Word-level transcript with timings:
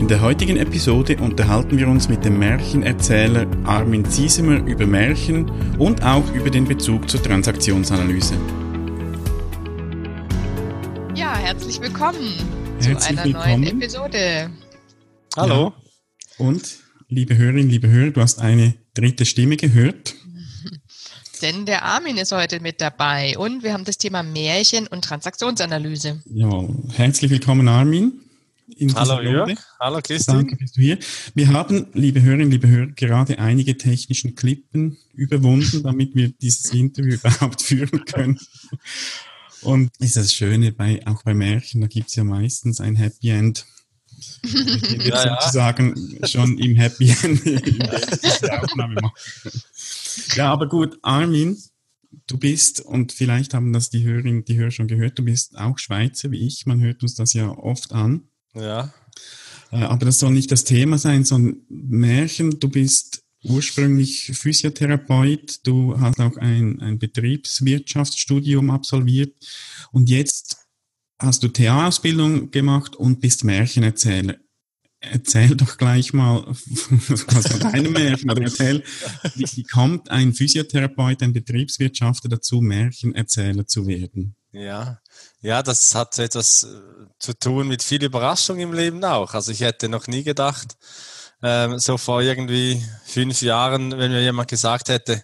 In 0.00 0.08
der 0.08 0.22
heutigen 0.22 0.56
Episode 0.56 1.18
unterhalten 1.18 1.76
wir 1.76 1.86
uns 1.86 2.08
mit 2.08 2.24
dem 2.24 2.38
Märchenerzähler 2.38 3.46
Armin 3.64 4.02
Ziesemer 4.06 4.66
über 4.66 4.86
Märchen 4.86 5.50
und 5.78 6.02
auch 6.02 6.26
über 6.32 6.48
den 6.48 6.64
Bezug 6.64 7.10
zur 7.10 7.22
Transaktionsanalyse. 7.22 8.32
Ja, 11.14 11.36
herzlich 11.36 11.82
willkommen 11.82 12.32
herzlich 12.80 12.98
zu 12.98 13.08
einer 13.10 13.24
willkommen. 13.24 13.60
neuen 13.60 13.82
Episode. 13.82 14.50
Hallo. 15.36 15.74
Ja. 16.38 16.46
Und 16.46 16.78
liebe 17.08 17.36
Hörerinnen, 17.36 17.68
liebe 17.68 17.88
Hörer, 17.88 18.10
du 18.10 18.22
hast 18.22 18.40
eine 18.40 18.72
dritte 18.94 19.26
Stimme 19.26 19.58
gehört 19.58 20.14
denn 21.42 21.66
der 21.66 21.84
Armin 21.84 22.16
ist 22.16 22.32
heute 22.32 22.60
mit 22.60 22.80
dabei 22.80 23.36
und 23.36 23.62
wir 23.62 23.74
haben 23.74 23.84
das 23.84 23.98
Thema 23.98 24.22
Märchen 24.22 24.86
und 24.86 25.04
Transaktionsanalyse. 25.04 26.22
Ja, 26.24 26.66
herzlich 26.94 27.30
willkommen 27.30 27.68
Armin. 27.68 28.29
Hallo 28.94 29.20
Jörg, 29.20 29.58
hallo 29.78 30.00
Christian. 30.02 30.38
Danke, 30.38 30.56
bist 30.56 30.76
du 30.76 30.80
hier. 30.80 30.98
Wir 31.34 31.48
haben, 31.48 31.88
liebe 31.92 32.22
Hörerinnen, 32.22 32.50
liebe 32.50 32.66
Hörer, 32.66 32.86
gerade 32.86 33.38
einige 33.38 33.76
technischen 33.76 34.34
Klippen 34.34 34.96
überwunden, 35.12 35.82
damit 35.82 36.14
wir 36.14 36.30
dieses 36.30 36.72
Interview 36.72 37.14
überhaupt 37.22 37.60
führen 37.60 38.06
können. 38.06 38.40
Und 39.60 39.90
ist 39.98 40.16
das 40.16 40.32
Schöne 40.32 40.72
bei, 40.72 41.06
auch 41.06 41.22
bei 41.24 41.34
Märchen, 41.34 41.82
da 41.82 41.88
gibt 41.88 42.08
es 42.08 42.14
ja 42.14 42.24
meistens 42.24 42.80
ein 42.80 42.96
Happy 42.96 43.28
End. 43.28 43.66
Wir 44.42 45.08
ja, 45.08 45.38
sozusagen 45.40 46.18
ja. 46.18 46.26
schon 46.26 46.56
im 46.58 46.74
Happy 46.74 47.10
End 47.22 47.44
die 47.44 48.50
Aufnahme 48.50 48.94
machen. 48.94 49.14
Ja, 50.36 50.52
aber 50.52 50.68
gut, 50.68 50.98
Armin, 51.02 51.58
du 52.26 52.38
bist, 52.38 52.80
und 52.80 53.12
vielleicht 53.12 53.52
haben 53.52 53.74
das 53.74 53.90
die 53.90 54.04
Hörerinnen, 54.04 54.46
die 54.46 54.56
Hörer 54.56 54.70
schon 54.70 54.88
gehört, 54.88 55.18
du 55.18 55.24
bist 55.24 55.58
auch 55.58 55.78
Schweizer 55.78 56.30
wie 56.30 56.46
ich, 56.46 56.64
man 56.64 56.80
hört 56.80 57.02
uns 57.02 57.14
das 57.14 57.34
ja 57.34 57.50
oft 57.50 57.92
an. 57.92 58.29
Ja. 58.54 58.92
Äh, 59.70 59.76
aber 59.76 60.06
das 60.06 60.18
soll 60.18 60.32
nicht 60.32 60.50
das 60.50 60.64
Thema 60.64 60.98
sein, 60.98 61.24
sondern 61.24 61.62
Märchen, 61.68 62.58
du 62.60 62.68
bist 62.68 63.22
ursprünglich 63.42 64.32
Physiotherapeut, 64.34 65.66
du 65.66 65.98
hast 65.98 66.20
auch 66.20 66.36
ein, 66.36 66.80
ein 66.80 66.98
Betriebswirtschaftsstudium 66.98 68.70
absolviert 68.70 69.34
und 69.92 70.10
jetzt 70.10 70.58
hast 71.18 71.42
du 71.42 71.48
TA-Ausbildung 71.48 72.50
gemacht 72.50 72.96
und 72.96 73.20
bist 73.20 73.44
Märchenerzähler 73.44 74.36
erzähl 75.00 75.56
doch 75.56 75.78
gleich 75.78 76.12
mal 76.12 76.44
was 76.46 77.46
von 77.48 77.60
deinem 77.60 77.92
Märchen 77.92 78.30
oder 78.30 78.42
erzähl, 78.42 78.82
wie, 79.34 79.44
wie 79.56 79.62
kommt 79.64 80.10
ein 80.10 80.34
Physiotherapeut, 80.34 81.22
ein 81.22 81.32
Betriebswirtschafter 81.32 82.28
dazu, 82.28 82.60
Märchenerzähler 82.60 83.66
zu 83.66 83.86
werden? 83.86 84.36
Ja, 84.52 84.98
ja, 85.42 85.62
das 85.62 85.94
hat 85.94 86.18
etwas 86.18 86.64
äh, 86.64 87.06
zu 87.18 87.34
tun 87.34 87.68
mit 87.68 87.82
viel 87.82 88.02
Überraschung 88.02 88.58
im 88.58 88.72
Leben 88.72 89.04
auch. 89.04 89.34
Also 89.34 89.52
ich 89.52 89.60
hätte 89.60 89.88
noch 89.88 90.08
nie 90.08 90.24
gedacht, 90.24 90.76
ähm, 91.42 91.78
so 91.78 91.96
vor 91.96 92.20
irgendwie 92.20 92.84
fünf 93.04 93.42
Jahren, 93.42 93.96
wenn 93.96 94.10
mir 94.10 94.22
jemand 94.22 94.48
gesagt 94.48 94.88
hätte, 94.88 95.22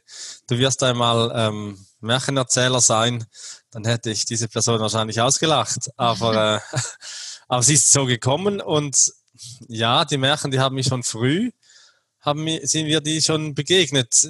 du 0.48 0.58
wirst 0.58 0.82
einmal 0.82 1.32
ähm, 1.34 1.86
Märchenerzähler 2.00 2.80
sein, 2.80 3.26
dann 3.72 3.84
hätte 3.84 4.10
ich 4.10 4.24
diese 4.24 4.48
Person 4.48 4.80
wahrscheinlich 4.80 5.20
ausgelacht. 5.20 5.90
Aber, 5.96 6.62
äh, 6.72 6.78
aber 7.48 7.62
sie 7.62 7.74
ist 7.74 7.90
so 7.90 8.06
gekommen 8.06 8.60
und 8.60 9.12
ja, 9.68 10.04
die 10.04 10.18
Märchen, 10.18 10.50
die 10.52 10.60
haben 10.60 10.76
mich 10.76 10.86
schon 10.86 11.02
früh, 11.02 11.50
haben, 12.26 12.46
sind 12.62 12.86
wir 12.86 13.00
die 13.00 13.22
schon 13.22 13.54
begegnet. 13.54 14.28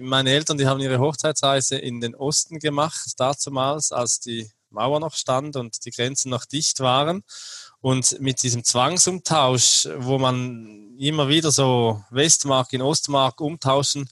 Meine 0.00 0.30
Eltern, 0.30 0.58
die 0.58 0.66
haben 0.66 0.80
ihre 0.80 0.98
Hochzeitsreise 0.98 1.76
in 1.76 2.00
den 2.00 2.14
Osten 2.14 2.58
gemacht, 2.58 3.12
dazumals, 3.18 3.92
als 3.92 4.18
die 4.20 4.50
Mauer 4.70 4.98
noch 4.98 5.14
stand 5.14 5.54
und 5.56 5.84
die 5.84 5.90
Grenzen 5.90 6.30
noch 6.30 6.46
dicht 6.46 6.80
waren. 6.80 7.22
Und 7.80 8.18
mit 8.20 8.42
diesem 8.42 8.64
Zwangsumtausch, 8.64 9.88
wo 9.98 10.18
man 10.18 10.96
immer 10.98 11.28
wieder 11.28 11.50
so 11.50 12.02
Westmark 12.10 12.72
in 12.72 12.82
Ostmark 12.82 13.40
umtauschen 13.40 14.08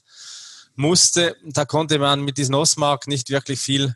musste, 0.75 1.35
da 1.43 1.65
konnte 1.65 1.99
man 1.99 2.21
mit 2.21 2.37
diesen 2.37 2.55
Ostmark 2.55 3.07
nicht 3.07 3.29
wirklich 3.29 3.59
viel 3.59 3.95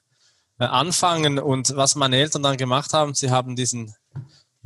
äh, 0.59 0.66
anfangen. 0.66 1.40
Und 1.40 1.75
was 1.75 1.96
meine 1.96 2.18
Eltern 2.18 2.44
dann 2.44 2.58
gemacht 2.58 2.94
haben, 2.94 3.14
sie 3.14 3.30
haben 3.30 3.56
diesen 3.56 3.96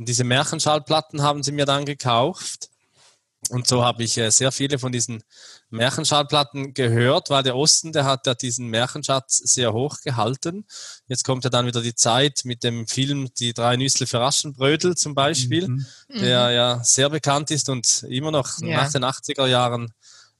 diese 0.06 0.24
Märchenschallplatten 0.24 1.22
haben 1.22 1.42
sie 1.42 1.52
mir 1.52 1.66
dann 1.66 1.84
gekauft. 1.84 2.70
Und 3.50 3.66
so 3.66 3.84
habe 3.84 4.04
ich 4.04 4.16
äh, 4.18 4.30
sehr 4.30 4.52
viele 4.52 4.78
von 4.78 4.92
diesen 4.92 5.22
Märchenschallplatten 5.70 6.74
gehört, 6.74 7.28
weil 7.28 7.42
der 7.42 7.56
Osten, 7.56 7.92
der 7.92 8.04
hat 8.04 8.26
ja 8.26 8.34
diesen 8.34 8.68
Märchenschatz 8.68 9.38
sehr 9.38 9.72
hoch 9.72 10.00
gehalten. 10.00 10.64
Jetzt 11.08 11.24
kommt 11.24 11.42
ja 11.44 11.50
dann 11.50 11.66
wieder 11.66 11.82
die 11.82 11.94
Zeit 11.94 12.42
mit 12.44 12.62
dem 12.62 12.86
Film 12.86 13.30
Die 13.38 13.52
drei 13.52 13.76
Nüssel 13.76 14.06
für 14.06 14.20
Aschenbrödel 14.20 14.96
zum 14.96 15.14
Beispiel, 15.14 15.66
mhm. 15.68 15.86
der 16.08 16.48
mhm. 16.48 16.54
ja 16.54 16.84
sehr 16.84 17.10
bekannt 17.10 17.50
ist 17.50 17.68
und 17.68 18.04
immer 18.04 18.30
noch 18.30 18.60
ja. 18.60 18.82
nach 18.82 18.92
den 18.92 19.04
80er 19.04 19.46
Jahren 19.46 19.92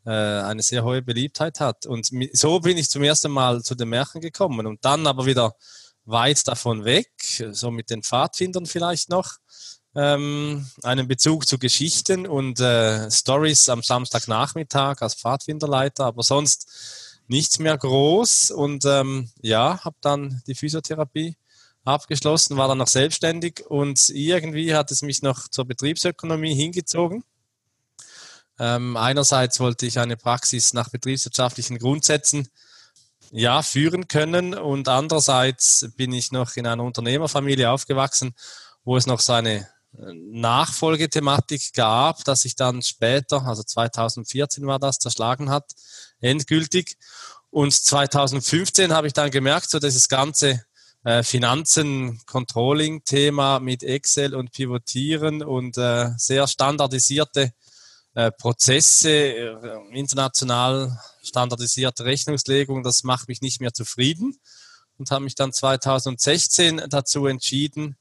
äh, 0.04 0.10
eine 0.10 0.62
sehr 0.62 0.84
hohe 0.84 1.02
Beliebtheit 1.02 1.58
hat. 1.58 1.86
Und 1.86 2.10
so 2.32 2.60
bin 2.60 2.78
ich 2.78 2.88
zum 2.88 3.02
ersten 3.02 3.32
Mal 3.32 3.62
zu 3.62 3.74
den 3.74 3.88
Märchen 3.88 4.20
gekommen 4.20 4.66
und 4.66 4.84
dann 4.84 5.08
aber 5.08 5.26
wieder 5.26 5.56
weit 6.04 6.46
davon 6.46 6.84
weg, 6.84 7.10
so 7.50 7.70
mit 7.70 7.90
den 7.90 8.02
Pfadfindern 8.02 8.66
vielleicht 8.66 9.08
noch 9.08 9.36
ähm, 9.94 10.66
einen 10.82 11.08
Bezug 11.08 11.46
zu 11.46 11.58
Geschichten 11.58 12.26
und 12.26 12.60
äh, 12.60 13.10
Stories 13.10 13.68
am 13.68 13.82
Samstagnachmittag 13.82 15.02
als 15.02 15.14
Pfadfinderleiter, 15.14 16.06
aber 16.06 16.22
sonst 16.22 17.20
nichts 17.28 17.58
mehr 17.58 17.76
groß 17.76 18.50
und 18.50 18.84
ähm, 18.84 19.30
ja, 19.40 19.84
habe 19.84 19.96
dann 20.00 20.42
die 20.46 20.54
Physiotherapie 20.54 21.36
abgeschlossen, 21.84 22.56
war 22.56 22.68
dann 22.68 22.78
noch 22.78 22.88
selbstständig 22.88 23.64
und 23.66 24.08
irgendwie 24.10 24.74
hat 24.74 24.90
es 24.90 25.02
mich 25.02 25.22
noch 25.22 25.48
zur 25.48 25.64
Betriebsökonomie 25.64 26.54
hingezogen. 26.54 27.24
Ähm, 28.58 28.96
einerseits 28.96 29.60
wollte 29.60 29.86
ich 29.86 29.98
eine 29.98 30.16
Praxis 30.16 30.72
nach 30.74 30.90
betriebswirtschaftlichen 30.90 31.78
Grundsätzen 31.78 32.48
ja, 33.30 33.62
führen 33.62 34.08
können 34.08 34.54
und 34.54 34.88
andererseits 34.88 35.88
bin 35.96 36.12
ich 36.12 36.32
noch 36.32 36.56
in 36.56 36.66
einer 36.66 36.84
Unternehmerfamilie 36.84 37.70
aufgewachsen, 37.70 38.34
wo 38.84 38.96
es 38.96 39.06
noch 39.06 39.20
so 39.20 39.32
eine 39.32 39.66
Nachfolgethematik 39.92 41.74
gab, 41.74 42.24
dass 42.24 42.42
sich 42.42 42.56
dann 42.56 42.82
später, 42.82 43.44
also 43.46 43.62
2014 43.62 44.66
war 44.66 44.78
das, 44.78 44.98
zerschlagen 44.98 45.50
hat, 45.50 45.72
endgültig. 46.20 46.96
Und 47.50 47.72
2015 47.72 48.92
habe 48.92 49.06
ich 49.06 49.12
dann 49.12 49.30
gemerkt, 49.30 49.68
so 49.68 49.78
dieses 49.78 50.08
ganze 50.08 50.64
äh, 51.04 51.22
Finanzen, 51.22 52.20
Controlling-Thema 52.26 53.60
mit 53.60 53.82
Excel 53.82 54.34
und 54.34 54.52
Pivotieren 54.52 55.42
und 55.42 55.76
äh, 55.76 56.10
sehr 56.16 56.46
standardisierte 56.46 57.52
äh, 58.14 58.30
Prozesse, 58.30 59.10
äh, 59.10 59.54
international 59.92 60.98
standardisierte 61.22 62.04
Rechnungslegung, 62.04 62.82
das 62.82 63.04
macht 63.04 63.28
mich 63.28 63.40
nicht 63.40 63.60
mehr 63.60 63.72
zufrieden 63.72 64.38
und 64.98 65.10
habe 65.10 65.24
mich 65.24 65.34
dann 65.34 65.52
2016 65.52 66.82
dazu 66.88 67.26
entschieden, 67.26 67.96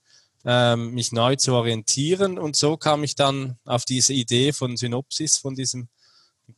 ähm, 0.46 0.92
mich 0.92 1.12
neu 1.12 1.36
zu 1.36 1.54
orientieren. 1.54 2.38
Und 2.40 2.56
so 2.56 2.78
kam 2.78 3.04
ich 3.04 3.16
dann 3.16 3.58
auf 3.66 3.86
diese 3.86 4.14
Idee 4.14 4.54
von 4.54 4.78
Synopsis, 4.78 5.38
von 5.38 5.56
diesem 5.56 5.90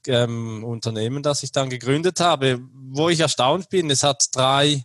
ähm, 0.08 0.64
Unternehmen, 0.64 1.24
das 1.24 1.44
ich 1.44 1.52
dann 1.52 1.70
gegründet 1.70 2.20
habe, 2.20 2.60
wo 2.74 3.10
ich 3.10 3.20
erstaunt 3.20 3.70
bin. 3.70 3.90
Es 3.90 4.04
hat 4.04 4.28
drei 4.32 4.84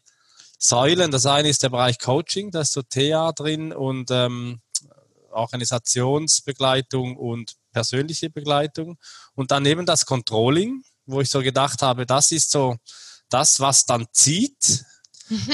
Säulen. 0.58 1.10
Das 1.10 1.26
eine 1.26 1.48
ist 1.48 1.62
der 1.62 1.68
Bereich 1.68 1.98
Coaching, 1.98 2.50
da 2.50 2.62
ist 2.62 2.72
so 2.72 2.82
TA 2.82 3.32
drin 3.32 3.72
und 3.72 4.10
ähm, 4.10 4.60
Organisationsbegleitung 5.30 7.16
und 7.16 7.56
persönliche 7.72 8.30
Begleitung. 8.30 8.98
Und 9.34 9.50
daneben 9.50 9.86
das 9.86 10.04
Controlling, 10.04 10.82
wo 11.06 11.20
ich 11.20 11.30
so 11.30 11.40
gedacht 11.40 11.82
habe, 11.82 12.06
das 12.06 12.32
ist 12.32 12.50
so 12.50 12.76
das, 13.28 13.60
was 13.60 13.86
dann 13.86 14.06
zieht 14.12 14.84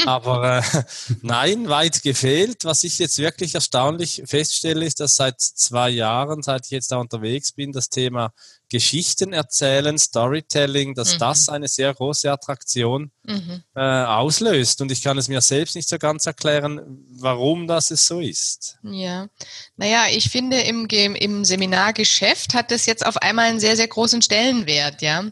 Aber 0.06 0.58
äh, 0.58 0.82
nein, 1.22 1.68
weit 1.68 2.02
gefehlt. 2.02 2.64
Was 2.64 2.84
ich 2.84 2.98
jetzt 2.98 3.18
wirklich 3.18 3.54
erstaunlich 3.54 4.22
feststelle, 4.26 4.84
ist, 4.84 5.00
dass 5.00 5.16
seit 5.16 5.40
zwei 5.40 5.90
Jahren, 5.90 6.42
seit 6.42 6.66
ich 6.66 6.70
jetzt 6.70 6.92
da 6.92 6.96
unterwegs 6.96 7.52
bin, 7.52 7.72
das 7.72 7.88
Thema 7.88 8.32
Geschichten 8.74 9.32
erzählen, 9.32 9.96
Storytelling, 9.98 10.94
dass 10.94 11.14
mhm. 11.14 11.18
das 11.18 11.48
eine 11.48 11.68
sehr 11.68 11.94
große 11.94 12.30
Attraktion 12.30 13.12
mhm. 13.22 13.62
äh, 13.76 13.80
auslöst. 13.80 14.80
Und 14.80 14.90
ich 14.90 15.02
kann 15.02 15.18
es 15.18 15.28
mir 15.28 15.40
selbst 15.40 15.76
nicht 15.76 15.88
so 15.88 15.98
ganz 15.98 16.26
erklären, 16.26 16.80
warum 17.10 17.66
das 17.68 17.90
es 17.90 18.06
so 18.06 18.20
ist. 18.20 18.78
Ja, 18.82 19.28
naja, 19.76 20.06
ich 20.10 20.30
finde 20.30 20.60
im, 20.60 20.86
im 20.86 21.44
Seminargeschäft 21.44 22.54
hat 22.54 22.70
das 22.70 22.86
jetzt 22.86 23.06
auf 23.06 23.18
einmal 23.18 23.46
einen 23.46 23.60
sehr, 23.60 23.76
sehr 23.76 23.88
großen 23.88 24.22
Stellenwert, 24.22 25.02
ja. 25.02 25.24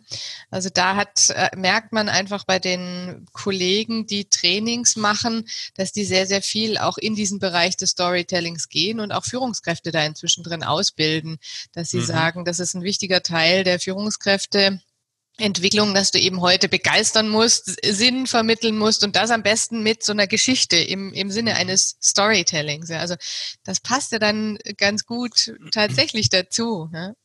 Also 0.50 0.68
da 0.72 0.96
hat, 0.96 1.30
äh, 1.30 1.48
merkt 1.56 1.92
man 1.92 2.08
einfach 2.08 2.44
bei 2.44 2.58
den 2.58 3.26
Kollegen, 3.32 4.06
die 4.06 4.28
Trainings 4.32 4.96
machen, 4.96 5.48
dass 5.74 5.92
die 5.92 6.04
sehr, 6.04 6.26
sehr 6.26 6.42
viel 6.42 6.78
auch 6.78 6.98
in 6.98 7.14
diesen 7.14 7.38
Bereich 7.38 7.76
des 7.76 7.90
Storytellings 7.90 8.68
gehen 8.68 8.98
und 8.98 9.12
auch 9.12 9.24
Führungskräfte 9.24 9.92
da 9.92 10.04
inzwischen 10.04 10.42
drin 10.42 10.64
ausbilden, 10.64 11.38
dass 11.72 11.90
sie 11.90 11.98
mhm. 11.98 12.06
sagen, 12.06 12.44
das 12.44 12.58
ist 12.58 12.74
ein 12.74 12.82
wichtiger 12.82 13.22
Teil 13.22 13.64
der 13.64 13.78
Führungskräfte. 13.78 14.80
Entwicklung, 15.38 15.94
dass 15.94 16.10
du 16.10 16.18
eben 16.18 16.42
heute 16.42 16.68
begeistern 16.68 17.28
musst, 17.28 17.74
Sinn 17.84 18.26
vermitteln 18.26 18.76
musst 18.76 19.02
und 19.02 19.16
das 19.16 19.30
am 19.30 19.42
besten 19.42 19.82
mit 19.82 20.02
so 20.04 20.12
einer 20.12 20.26
Geschichte 20.26 20.76
im, 20.76 21.12
im 21.14 21.30
Sinne 21.30 21.56
eines 21.56 21.96
Storytellings. 22.02 22.90
Also 22.90 23.14
das 23.64 23.80
passt 23.80 24.12
ja 24.12 24.18
dann 24.18 24.58
ganz 24.76 25.06
gut 25.06 25.54
tatsächlich 25.72 26.28
dazu. 26.28 26.88
Ne? 26.92 27.16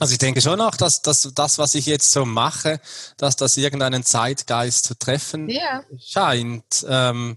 Also 0.00 0.12
ich 0.12 0.18
denke 0.18 0.40
schon 0.40 0.62
auch, 0.62 0.76
dass, 0.76 1.02
dass 1.02 1.30
das, 1.34 1.58
was 1.58 1.74
ich 1.74 1.84
jetzt 1.84 2.10
so 2.10 2.24
mache, 2.24 2.80
dass 3.18 3.36
das 3.36 3.58
irgendeinen 3.58 4.02
Zeitgeist 4.02 4.86
zu 4.86 4.98
treffen 4.98 5.50
ja. 5.50 5.84
scheint. 5.98 6.86
Ähm, 6.88 7.36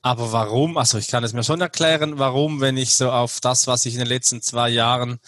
aber 0.00 0.30
warum? 0.30 0.78
Also 0.78 0.98
ich 0.98 1.08
kann 1.08 1.24
es 1.24 1.32
mir 1.32 1.42
schon 1.42 1.60
erklären, 1.60 2.20
warum, 2.20 2.60
wenn 2.60 2.76
ich 2.76 2.94
so 2.94 3.10
auf 3.10 3.40
das, 3.40 3.66
was 3.66 3.84
ich 3.84 3.94
in 3.94 3.98
den 3.98 4.08
letzten 4.08 4.40
zwei 4.42 4.68
Jahren 4.68 5.18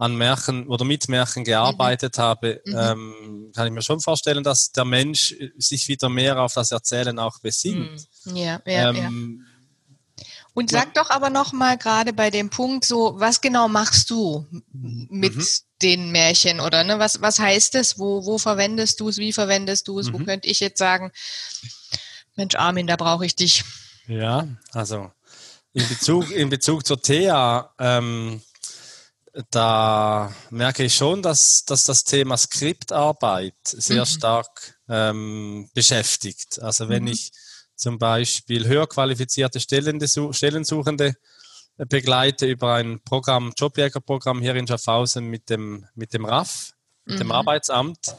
an 0.00 0.16
Märchen 0.16 0.66
oder 0.66 0.84
mit 0.84 1.08
Märchen 1.08 1.44
gearbeitet 1.44 2.16
mhm. 2.16 2.22
habe, 2.22 2.60
mhm. 2.64 2.76
Ähm, 2.76 3.52
kann 3.54 3.68
ich 3.68 3.72
mir 3.72 3.82
schon 3.82 4.00
vorstellen, 4.00 4.42
dass 4.42 4.72
der 4.72 4.84
Mensch 4.84 5.36
sich 5.58 5.86
wieder 5.86 6.08
mehr 6.08 6.40
auf 6.40 6.54
das 6.54 6.72
Erzählen 6.72 7.20
auch 7.20 7.38
besinnt. 7.38 8.08
Mhm. 8.24 8.36
Ja, 8.36 8.60
ja, 8.66 8.90
ähm, 8.90 8.96
ja. 8.96 9.49
Und 10.54 10.70
sag 10.70 10.96
ja. 10.96 11.02
doch 11.02 11.10
aber 11.10 11.30
noch 11.30 11.52
mal 11.52 11.78
gerade 11.78 12.12
bei 12.12 12.30
dem 12.30 12.50
Punkt 12.50 12.84
so, 12.84 13.14
was 13.16 13.40
genau 13.40 13.68
machst 13.68 14.10
du 14.10 14.46
mit 14.72 15.36
mhm. 15.36 15.46
den 15.82 16.10
Märchen 16.10 16.60
oder 16.60 16.82
ne? 16.84 16.98
Was, 16.98 17.20
was 17.20 17.38
heißt 17.38 17.76
es? 17.76 17.98
Wo, 17.98 18.24
wo 18.26 18.38
verwendest 18.38 19.00
du 19.00 19.08
es? 19.08 19.18
Wie 19.18 19.32
verwendest 19.32 19.86
du 19.88 19.98
es? 20.00 20.12
Wo 20.12 20.18
mhm. 20.18 20.26
könnte 20.26 20.48
ich 20.48 20.60
jetzt 20.60 20.78
sagen, 20.78 21.12
Mensch 22.36 22.54
Armin, 22.56 22.86
da 22.86 22.96
brauche 22.96 23.26
ich 23.26 23.36
dich. 23.36 23.64
Ja, 24.08 24.48
also 24.72 25.12
in 25.72 25.86
Bezug, 25.88 26.30
in 26.30 26.50
Bezug 26.50 26.84
zur 26.84 27.00
Thea, 27.00 27.72
ähm, 27.78 28.42
da 29.50 30.34
merke 30.50 30.82
ich 30.82 30.94
schon, 30.94 31.22
dass, 31.22 31.64
dass 31.64 31.84
das 31.84 32.04
Thema 32.04 32.36
Skriptarbeit 32.36 33.54
sehr 33.62 34.02
mhm. 34.02 34.08
stark 34.08 34.80
ähm, 34.88 35.70
beschäftigt. 35.74 36.60
Also 36.60 36.88
wenn 36.88 37.04
mhm. 37.04 37.12
ich 37.12 37.32
zum 37.80 37.98
Beispiel 37.98 38.66
höher 38.66 38.86
qualifizierte 38.86 39.60
Stellensuchende 39.60 41.14
begleite 41.76 42.46
über 42.46 42.74
ein 42.74 43.00
Programm, 43.02 43.52
Jobjägerprogramm 43.56 44.40
hier 44.42 44.54
in 44.54 44.66
Schaffhausen 44.66 45.26
mit 45.26 45.48
dem, 45.48 45.86
mit 45.94 46.12
dem 46.12 46.24
RAF, 46.24 46.72
mit 47.06 47.16
mhm. 47.16 47.20
dem 47.20 47.32
Arbeitsamt, 47.32 48.14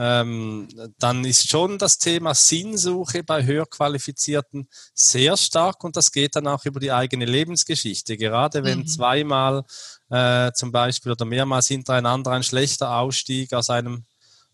ähm, 0.00 0.68
dann 0.98 1.24
ist 1.24 1.48
schon 1.48 1.78
das 1.78 1.98
Thema 1.98 2.34
Sinnsuche 2.34 3.24
bei 3.24 3.44
Höherqualifizierten 3.44 4.68
sehr 4.94 5.36
stark 5.36 5.82
und 5.82 5.96
das 5.96 6.12
geht 6.12 6.36
dann 6.36 6.46
auch 6.46 6.64
über 6.64 6.78
die 6.78 6.92
eigene 6.92 7.24
Lebensgeschichte. 7.24 8.16
Gerade 8.16 8.62
wenn 8.62 8.80
mhm. 8.80 8.86
zweimal 8.86 9.64
äh, 10.08 10.52
zum 10.52 10.70
Beispiel 10.70 11.12
oder 11.12 11.24
mehrmals 11.24 11.66
hintereinander 11.66 12.30
ein 12.30 12.44
schlechter 12.44 12.96
Ausstieg 12.96 13.52
aus 13.52 13.70
einem 13.70 14.04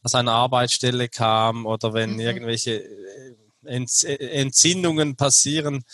aus 0.03 0.15
einer 0.15 0.33
Arbeitsstelle 0.33 1.09
kam 1.09 1.65
oder 1.65 1.95
wenn 1.95 2.15
mhm. 2.15 2.21
irgendwelche 2.21 2.83
äh, 2.83 3.37
Entzündungen 3.67 5.17
passieren, 5.17 5.85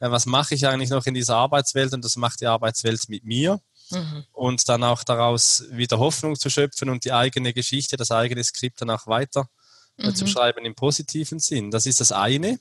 äh, 0.00 0.10
was 0.10 0.26
mache 0.26 0.54
ich 0.54 0.66
eigentlich 0.66 0.90
noch 0.90 1.06
in 1.06 1.14
dieser 1.14 1.36
Arbeitswelt 1.36 1.92
und 1.92 2.04
das 2.04 2.16
macht 2.16 2.40
die 2.40 2.46
Arbeitswelt 2.46 3.08
mit 3.08 3.24
mir 3.24 3.60
mhm. 3.90 4.24
und 4.32 4.68
dann 4.68 4.82
auch 4.82 5.04
daraus 5.04 5.64
wieder 5.70 5.98
Hoffnung 5.98 6.36
zu 6.36 6.50
schöpfen 6.50 6.88
und 6.88 7.04
die 7.04 7.12
eigene 7.12 7.52
Geschichte, 7.52 7.96
das 7.96 8.10
eigene 8.10 8.42
Skript 8.42 8.80
dann 8.80 8.90
auch 8.90 9.06
weiter 9.06 9.48
äh, 9.98 10.08
mhm. 10.08 10.14
zu 10.14 10.26
schreiben 10.26 10.64
im 10.64 10.74
positiven 10.74 11.38
Sinn. 11.38 11.70
Das 11.70 11.86
ist 11.86 12.00
das 12.00 12.12
eine. 12.12 12.58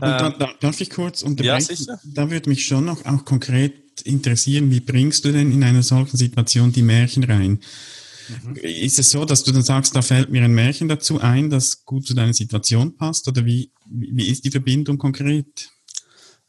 Und 0.00 0.02
da, 0.02 0.26
ähm, 0.26 0.34
da, 0.38 0.50
darf 0.60 0.80
ich 0.80 0.90
kurz 0.90 1.22
unterbrechen? 1.22 1.86
Ja, 1.86 1.98
da 2.04 2.30
würde 2.30 2.48
mich 2.48 2.66
schon 2.66 2.84
noch 2.84 3.04
auch 3.04 3.24
konkret 3.24 4.02
interessieren, 4.02 4.70
wie 4.70 4.80
bringst 4.80 5.24
du 5.24 5.32
denn 5.32 5.52
in 5.52 5.62
einer 5.62 5.82
solchen 5.82 6.16
Situation 6.16 6.72
die 6.72 6.82
Märchen 6.82 7.24
rein? 7.24 7.60
Mhm. 8.28 8.56
Ist 8.56 8.98
es 8.98 9.10
so, 9.10 9.24
dass 9.24 9.44
du 9.44 9.52
dann 9.52 9.62
sagst, 9.62 9.94
da 9.94 10.02
fällt 10.02 10.30
mir 10.30 10.42
ein 10.42 10.54
Märchen 10.54 10.88
dazu 10.88 11.20
ein, 11.20 11.50
das 11.50 11.84
gut 11.84 12.06
zu 12.06 12.14
deiner 12.14 12.34
Situation 12.34 12.96
passt? 12.96 13.28
Oder 13.28 13.44
wie, 13.44 13.70
wie 13.86 14.28
ist 14.28 14.44
die 14.44 14.50
Verbindung 14.50 14.98
konkret? 14.98 15.70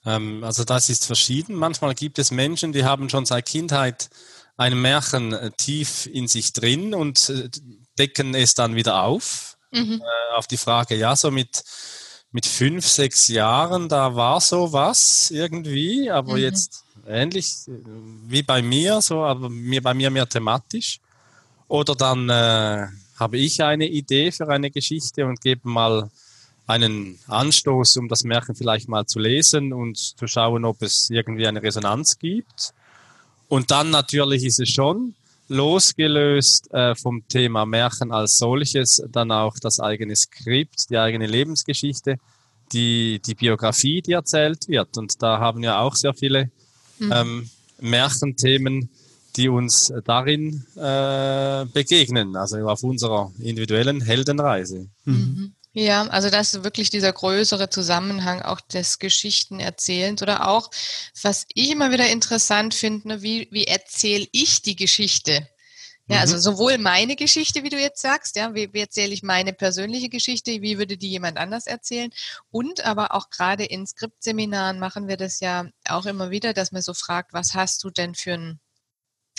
Ähm, 0.06 0.44
also 0.44 0.64
das 0.64 0.90
ist 0.90 1.06
verschieden. 1.06 1.56
Manchmal 1.56 1.96
gibt 1.96 2.20
es 2.20 2.32
Menschen, 2.32 2.72
die 2.72 2.86
haben 2.86 3.10
schon 3.10 3.26
seit 3.26 3.46
Kindheit 3.46 4.10
ein 4.58 4.80
Märchen 4.80 5.34
äh, 5.34 5.52
tief 5.52 6.08
in 6.12 6.28
sich 6.28 6.54
drin 6.54 6.94
und 6.94 7.30
äh, 7.30 7.50
decken 7.98 8.36
es 8.36 8.54
dann 8.54 8.76
wieder 8.76 9.04
auf. 9.04 9.58
Mhm. 9.72 10.02
Äh, 10.02 10.36
auf 10.36 10.48
die 10.48 10.58
Frage, 10.58 10.96
ja, 10.96 11.16
so 11.16 11.32
mit, 11.32 11.64
mit 12.32 12.46
fünf, 12.46 12.88
sechs 12.88 13.28
Jahren, 13.28 13.90
da 13.90 14.16
war 14.16 14.40
so 14.40 14.72
was 14.72 15.32
irgendwie, 15.32 16.10
aber 16.10 16.34
mhm. 16.34 16.40
jetzt 16.40 16.84
ähnlich 17.08 17.54
wie 18.28 18.44
bei 18.44 18.62
mir, 18.62 19.02
so, 19.02 19.24
aber 19.24 19.50
mir, 19.50 19.82
bei 19.82 19.94
mir 19.94 20.10
mehr 20.10 20.28
thematisch. 20.28 21.00
Oder 21.68 21.96
dann 21.96 22.30
äh, 22.30 22.88
habe 23.20 23.38
ich 23.38 23.64
eine 23.64 23.88
Idee 23.88 24.32
für 24.32 24.48
eine 24.50 24.72
Geschichte 24.72 25.26
und 25.26 25.42
gebe 25.42 25.68
mal 25.68 26.10
einen 26.68 27.20
Anstoß, 27.28 27.98
um 27.98 28.08
das 28.08 28.24
Märchen 28.24 28.56
vielleicht 28.56 28.88
mal 28.88 29.06
zu 29.06 29.20
lesen 29.20 29.74
und 29.74 29.98
zu 29.98 30.28
schauen, 30.28 30.66
ob 30.66 30.82
es 30.82 31.10
irgendwie 31.10 31.48
eine 31.48 31.62
Resonanz 31.62 32.18
gibt. 32.18 32.74
Und 33.48 33.72
dann 33.72 33.92
natürlich 33.92 34.44
ist 34.44 34.60
es 34.60 34.70
schon 34.70 35.16
losgelöst 35.48 36.74
äh, 36.74 36.96
vom 36.96 37.28
Thema 37.28 37.66
Märchen 37.66 38.12
als 38.12 38.38
solches, 38.38 39.04
dann 39.12 39.32
auch 39.32 39.56
das 39.62 39.80
eigene 39.80 40.16
Skript, 40.16 40.90
die 40.90 40.98
eigene 40.98 41.28
Lebensgeschichte, 41.28 42.18
die, 42.72 43.22
die 43.24 43.36
Biografie, 43.36 44.02
die 44.02 44.14
erzählt 44.14 44.68
wird. 44.68 44.98
Und 44.98 45.22
da 45.22 45.40
haben 45.40 45.62
ja 45.62 45.80
auch 45.80 45.96
sehr 45.96 46.16
viele 46.16 46.50
mhm. 46.98 47.12
ähm, 47.12 47.50
Märchenthemen, 47.80 48.90
die 49.36 49.50
uns 49.50 49.94
darin 50.06 50.66
äh, 50.76 51.66
begegnen, 51.66 52.36
also 52.36 52.58
auf 52.68 52.84
unserer 52.84 53.32
individuellen 53.40 54.02
Heldenreise. 54.02 54.88
Mhm. 55.04 55.56
Ja, 55.78 56.08
also 56.08 56.30
das 56.30 56.54
ist 56.54 56.64
wirklich 56.64 56.90
dieser 56.90 57.12
größere 57.12 57.70
Zusammenhang 57.70 58.42
auch 58.42 58.62
des 58.62 58.98
Geschichtenerzählens 58.98 60.22
oder 60.22 60.48
auch, 60.48 60.72
was 61.22 61.46
ich 61.54 61.70
immer 61.70 61.92
wieder 61.92 62.08
interessant 62.08 62.74
finde, 62.74 63.10
ne, 63.10 63.22
wie, 63.22 63.50
wie 63.52 63.66
erzähle 63.66 64.26
ich 64.32 64.62
die 64.62 64.78
Geschichte? 64.78 65.50
Ja, 66.08 66.20
also 66.20 66.36
mhm. 66.36 66.40
sowohl 66.40 66.78
meine 66.78 67.18
Geschichte, 67.18 67.64
wie 67.64 67.70
du 67.70 67.78
jetzt 67.78 68.02
sagst, 68.02 68.38
ja, 68.38 68.54
wie, 68.54 68.72
wie 68.74 68.80
erzähle 68.80 69.14
ich 69.14 69.24
meine 69.24 69.54
persönliche 69.54 70.08
Geschichte, 70.08 70.62
wie 70.62 70.78
würde 70.78 70.98
die 70.98 71.10
jemand 71.10 71.38
anders 71.38 71.66
erzählen? 71.66 72.12
Und 72.52 72.86
aber 72.86 73.14
auch 73.14 73.30
gerade 73.30 73.66
in 73.66 73.88
Skriptseminaren 73.88 74.80
machen 74.80 75.08
wir 75.10 75.18
das 75.18 75.42
ja 75.42 75.66
auch 75.90 76.06
immer 76.06 76.30
wieder, 76.30 76.54
dass 76.54 76.72
man 76.72 76.84
so 76.84 76.94
fragt, 76.94 77.34
was 77.34 77.54
hast 77.54 77.84
du 77.84 77.90
denn 77.90 78.16
für 78.16 78.34
ein 78.34 78.60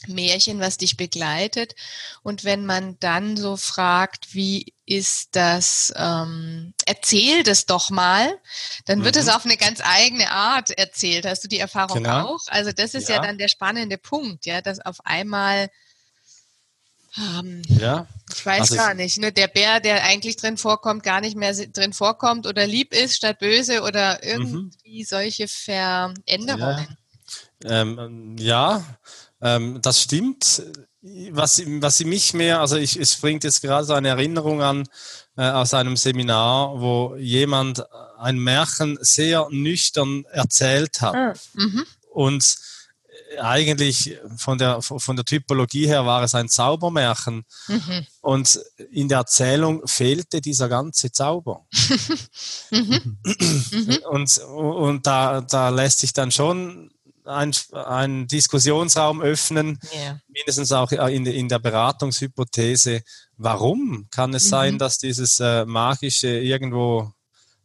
Märchen, 0.06 0.60
was 0.60 0.76
dich 0.76 0.96
begleitet. 0.96 1.74
Und 2.22 2.44
wenn 2.44 2.66
man 2.66 2.98
dann 3.00 3.36
so 3.36 3.56
fragt, 3.56 4.34
wie 4.34 4.72
ist 4.84 5.34
das, 5.34 5.92
ähm, 5.96 6.74
erzähl 6.84 7.42
das 7.42 7.66
doch 7.66 7.90
mal, 7.90 8.38
dann 8.84 9.04
wird 9.04 9.16
mhm. 9.16 9.22
es 9.22 9.28
auf 9.28 9.44
eine 9.44 9.56
ganz 9.56 9.80
eigene 9.82 10.30
Art 10.30 10.70
erzählt. 10.70 11.26
Hast 11.26 11.42
du 11.44 11.48
die 11.48 11.58
Erfahrung 11.58 12.04
genau. 12.04 12.34
auch? 12.34 12.40
Also 12.48 12.72
das 12.72 12.94
ist 12.94 13.08
ja. 13.08 13.16
ja. 13.16 13.22
dann 13.22 13.38
der 13.38 13.48
spannende 13.48 13.98
Punkt, 13.98 14.46
ja, 14.46 14.60
dass 14.60 14.80
auf 14.80 15.04
einmal 15.04 15.70
ähm, 17.18 17.62
ja. 17.68 18.06
Ich 18.34 18.44
weiß 18.44 18.60
also 18.60 18.76
gar 18.76 18.94
nicht. 18.94 19.18
Ne? 19.18 19.32
Der 19.32 19.48
Bär, 19.48 19.80
der 19.80 20.04
eigentlich 20.04 20.36
drin 20.36 20.58
vorkommt, 20.58 21.02
gar 21.02 21.20
nicht 21.20 21.36
mehr 21.36 21.54
drin 21.54 21.94
vorkommt 21.94 22.46
oder 22.46 22.66
lieb 22.66 22.92
ist 22.92 23.16
statt 23.16 23.38
böse 23.38 23.82
oder 23.82 24.20
mhm. 24.22 24.28
irgendwie 24.28 25.00
mhm. 25.00 25.06
solche 25.06 25.48
Veränderungen. 25.48 26.98
Ja, 27.64 27.82
ähm, 27.82 28.36
ja 28.38 28.84
ähm, 29.40 29.80
das 29.82 30.02
stimmt. 30.02 30.62
Was, 31.30 31.62
was 31.64 32.00
mich 32.04 32.34
mehr, 32.34 32.60
also 32.60 32.76
ich, 32.76 32.96
es 32.96 33.16
bringt 33.16 33.44
jetzt 33.44 33.62
gerade 33.62 33.86
so 33.86 33.92
eine 33.92 34.08
Erinnerung 34.08 34.60
an 34.60 34.88
äh, 35.36 35.48
aus 35.48 35.72
einem 35.72 35.96
Seminar, 35.96 36.80
wo 36.80 37.14
jemand 37.16 37.84
ein 38.18 38.38
Märchen 38.38 38.98
sehr 39.00 39.46
nüchtern 39.50 40.24
erzählt 40.32 41.00
hat. 41.00 41.14
Ah, 41.14 41.34
mhm. 41.54 41.86
Und 42.10 42.56
eigentlich 43.38 44.18
von 44.36 44.58
der, 44.58 44.82
von 44.82 45.16
der 45.16 45.24
Typologie 45.24 45.86
her 45.86 46.06
war 46.06 46.22
es 46.22 46.34
ein 46.34 46.48
Zaubermärchen. 46.48 47.44
Mhm. 47.68 48.06
Und 48.20 48.60
in 48.90 49.08
der 49.08 49.18
Erzählung 49.18 49.86
fehlte 49.86 50.40
dieser 50.40 50.68
ganze 50.68 51.12
Zauber. 51.12 51.66
mhm. 52.70 53.18
und 54.10 54.38
und 54.38 55.06
da, 55.06 55.40
da 55.40 55.68
lässt 55.68 56.00
sich 56.00 56.12
dann 56.12 56.30
schon 56.30 56.90
einen, 57.26 57.54
einen 57.72 58.26
Diskussionsraum 58.26 59.20
öffnen, 59.20 59.78
yeah. 59.92 60.20
mindestens 60.28 60.72
auch 60.72 60.92
in, 60.92 61.26
in, 61.26 61.48
der 61.48 61.58
Beratungshypothese. 61.58 63.02
Warum 63.36 64.06
kann 64.10 64.34
es 64.34 64.46
mhm. 64.46 64.50
sein, 64.50 64.78
dass 64.78 64.98
dieses 64.98 65.40
äh, 65.40 65.64
Magische 65.64 66.28
irgendwo 66.28 67.12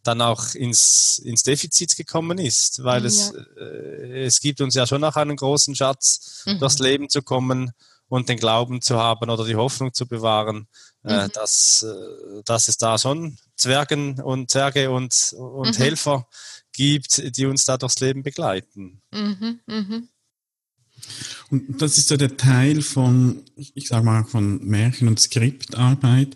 dann 0.04 0.22
auch 0.22 0.56
ins, 0.56 1.20
ins 1.24 1.44
Defizit 1.44 1.96
gekommen 1.96 2.38
ist? 2.38 2.84
Weil 2.84 3.02
ja. 3.02 3.08
es, 3.08 3.34
äh, 3.60 4.26
es 4.26 4.40
gibt 4.40 4.62
uns 4.62 4.76
ja 4.76 4.88
schon 4.88 5.02
noch 5.02 5.16
einen 5.16 5.36
großen 5.36 5.76
Schatz, 5.76 6.44
mhm. 6.46 6.60
durchs 6.60 6.80
Leben 6.80 7.10
zu 7.10 7.22
kommen 7.22 7.72
und 8.12 8.28
den 8.28 8.38
Glauben 8.38 8.82
zu 8.82 8.98
haben 8.98 9.30
oder 9.30 9.46
die 9.46 9.56
Hoffnung 9.56 9.94
zu 9.94 10.06
bewahren, 10.06 10.68
äh, 11.06 11.28
mhm. 11.28 11.32
dass, 11.32 11.84
äh, 11.84 12.42
dass 12.44 12.68
es 12.68 12.78
da 12.78 12.98
schon 12.98 13.38
Zwergen 13.56 14.20
und 14.20 14.52
Zwerge 14.52 14.92
und, 14.92 15.34
und 15.38 15.78
mhm. 15.78 15.82
Helfer 15.82 16.28
gibt, 16.82 17.38
die 17.38 17.46
uns 17.46 17.66
da 17.66 17.78
durchs 17.78 18.00
Leben 18.00 18.24
begleiten. 18.24 19.02
Mhm, 19.12 19.60
mh. 19.68 20.02
Und 21.50 21.82
das 21.82 21.98
ist 21.98 22.08
so 22.08 22.18
der 22.18 22.38
Teil 22.38 22.82
von, 22.82 23.44
ich 23.56 23.88
sage 23.88 24.06
mal, 24.06 24.24
von 24.24 24.66
Märchen- 24.66 25.08
und 25.08 25.20
Skriptarbeit. 25.20 26.36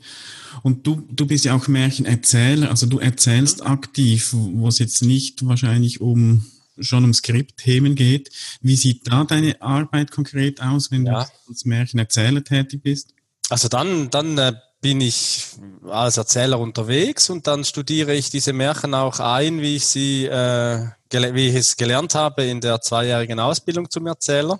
Und 0.61 0.85
du, 0.85 1.07
du 1.09 1.25
bist 1.25 1.45
ja 1.45 1.55
auch 1.55 1.67
Märchenerzähler, 1.67 2.69
also 2.69 2.85
du 2.85 2.99
erzählst 2.99 3.61
mhm. 3.61 3.67
aktiv, 3.67 4.29
wo 4.33 4.67
es 4.67 4.77
jetzt 4.77 5.01
nicht 5.01 5.45
wahrscheinlich 5.45 6.01
um 6.01 6.45
schon 6.79 7.05
um 7.05 7.13
Skriptthemen 7.13 7.95
geht. 7.95 8.29
Wie 8.61 8.75
sieht 8.75 9.07
da 9.07 9.23
deine 9.23 9.61
Arbeit 9.61 10.11
konkret 10.11 10.61
aus, 10.61 10.91
wenn 10.91 11.05
ja. 11.05 11.23
du 11.23 11.49
als 11.49 11.65
Märchenerzähler 11.65 12.43
tätig 12.43 12.83
bist? 12.83 13.13
Also 13.49 13.67
dann, 13.67 14.09
dann 14.09 14.37
äh, 14.37 14.53
bin 14.85 15.01
ich 15.01 15.47
als 15.89 16.17
Erzähler 16.17 16.59
unterwegs 16.59 17.31
und 17.31 17.47
dann 17.47 17.65
studiere 17.65 18.13
ich 18.13 18.29
diese 18.29 18.53
Märchen 18.53 18.93
auch 18.93 19.19
ein, 19.19 19.59
wie 19.59 19.77
ich 19.77 19.87
sie, 19.87 20.25
äh, 20.25 20.85
wie 21.09 21.49
ich 21.49 21.55
es 21.55 21.75
gelernt 21.75 22.13
habe 22.13 22.43
in 22.43 22.61
der 22.61 22.81
zweijährigen 22.81 23.39
Ausbildung 23.39 23.89
zum 23.89 24.05
Erzähler. 24.05 24.59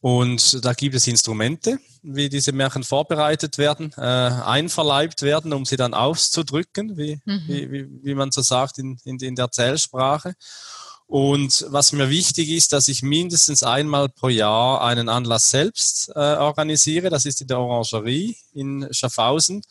Und 0.00 0.64
da 0.64 0.72
gibt 0.72 0.94
es 0.94 1.08
Instrumente, 1.08 1.80
wie 2.04 2.28
diese 2.28 2.52
Märchen 2.52 2.84
vorbereitet 2.84 3.58
werden, 3.58 3.92
äh, 3.96 4.02
einverleibt 4.02 5.22
werden, 5.22 5.52
um 5.52 5.64
sie 5.64 5.76
dann 5.76 5.94
auszudrücken, 5.94 6.96
wie, 6.96 7.20
mhm. 7.24 7.42
wie, 7.48 7.72
wie, 7.72 7.88
wie 8.04 8.14
man 8.14 8.30
so 8.30 8.40
sagt 8.40 8.78
in, 8.78 9.00
in, 9.02 9.18
in 9.18 9.34
der 9.34 9.46
Erzählsprache. 9.46 10.34
Und 11.08 11.64
was 11.70 11.92
mir 11.92 12.10
wichtig 12.10 12.50
ist, 12.50 12.74
dass 12.74 12.86
ich 12.86 13.02
mindestens 13.02 13.62
einmal 13.62 14.10
pro 14.10 14.28
Jahr 14.28 14.82
einen 14.84 15.08
Anlass 15.08 15.48
selbst 15.48 16.10
äh, 16.14 16.18
organisiere. 16.18 17.08
Das 17.08 17.24
ist 17.24 17.40
in 17.40 17.46
der 17.46 17.58
Orangerie 17.58 18.36
in 18.52 18.86
Schaffhausen. 18.90 19.62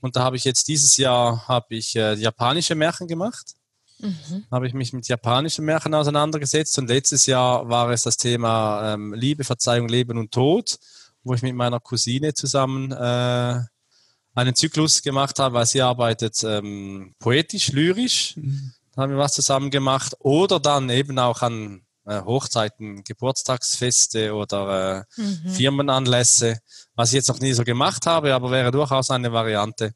Und 0.00 0.14
da 0.14 0.22
habe 0.22 0.36
ich 0.36 0.44
jetzt 0.44 0.68
dieses 0.68 0.96
Jahr 0.96 1.48
habe 1.48 1.74
ich 1.74 1.96
äh, 1.96 2.14
japanische 2.14 2.76
Märchen 2.76 3.08
gemacht. 3.08 3.54
Mhm. 3.98 4.44
Habe 4.52 4.68
ich 4.68 4.74
mich 4.74 4.92
mit 4.92 5.08
japanischen 5.08 5.64
Märchen 5.64 5.94
auseinandergesetzt. 5.94 6.78
Und 6.78 6.86
letztes 6.86 7.26
Jahr 7.26 7.68
war 7.68 7.90
es 7.90 8.02
das 8.02 8.16
Thema 8.16 8.94
ähm, 8.94 9.14
Liebe, 9.14 9.42
Verzeihung, 9.42 9.88
Leben 9.88 10.16
und 10.16 10.30
Tod, 10.30 10.78
wo 11.24 11.34
ich 11.34 11.42
mit 11.42 11.56
meiner 11.56 11.80
Cousine 11.80 12.34
zusammen 12.34 12.92
äh, 12.92 13.60
einen 14.36 14.54
Zyklus 14.54 15.02
gemacht 15.02 15.40
habe, 15.40 15.56
weil 15.56 15.66
sie 15.66 15.82
arbeitet 15.82 16.40
ähm, 16.44 17.16
poetisch, 17.18 17.72
lyrisch. 17.72 18.36
Mhm 18.36 18.74
haben 18.96 19.12
wir 19.12 19.18
was 19.18 19.32
zusammen 19.32 19.70
gemacht. 19.70 20.14
Oder 20.20 20.60
dann 20.60 20.90
eben 20.90 21.18
auch 21.18 21.42
an 21.42 21.84
äh, 22.06 22.20
Hochzeiten, 22.22 23.02
Geburtstagsfeste 23.04 24.34
oder 24.34 25.06
äh, 25.16 25.20
mhm. 25.20 25.50
Firmenanlässe, 25.50 26.58
was 26.94 27.10
ich 27.10 27.14
jetzt 27.14 27.28
noch 27.28 27.40
nie 27.40 27.52
so 27.52 27.64
gemacht 27.64 28.06
habe, 28.06 28.34
aber 28.34 28.50
wäre 28.50 28.70
durchaus 28.70 29.10
eine 29.10 29.32
Variante. 29.32 29.94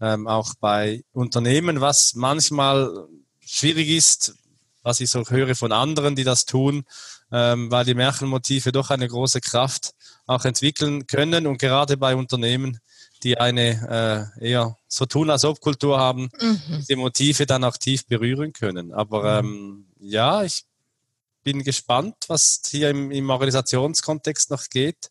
Ähm, 0.00 0.26
auch 0.26 0.52
bei 0.60 1.02
Unternehmen, 1.12 1.80
was 1.80 2.14
manchmal 2.14 3.08
schwierig 3.40 3.88
ist, 3.88 4.34
was 4.82 5.00
ich 5.00 5.10
so 5.10 5.24
höre 5.28 5.54
von 5.54 5.72
anderen, 5.72 6.14
die 6.14 6.24
das 6.24 6.44
tun, 6.44 6.84
ähm, 7.32 7.70
weil 7.70 7.84
die 7.84 7.94
Märchenmotive 7.94 8.72
doch 8.72 8.90
eine 8.90 9.08
große 9.08 9.40
Kraft 9.40 9.92
auch 10.26 10.44
entwickeln 10.44 11.06
können 11.06 11.46
und 11.46 11.58
gerade 11.58 11.96
bei 11.96 12.14
Unternehmen 12.14 12.78
die 13.26 13.38
eine 13.38 14.30
äh, 14.40 14.50
eher 14.50 14.76
so 14.86 15.04
tun 15.04 15.30
als 15.30 15.44
ob 15.44 15.60
Kultur 15.60 15.98
haben, 15.98 16.30
mhm. 16.40 16.84
die 16.88 16.94
Motive 16.94 17.44
dann 17.44 17.64
auch 17.64 17.76
tief 17.76 18.06
berühren 18.06 18.52
können. 18.52 18.92
Aber 18.92 19.42
mhm. 19.42 19.48
ähm, 19.48 19.86
ja, 19.98 20.44
ich 20.44 20.62
bin 21.42 21.64
gespannt, 21.64 22.14
was 22.28 22.62
hier 22.70 22.90
im, 22.90 23.10
im 23.10 23.28
Organisationskontext 23.28 24.50
noch 24.50 24.68
geht, 24.68 25.10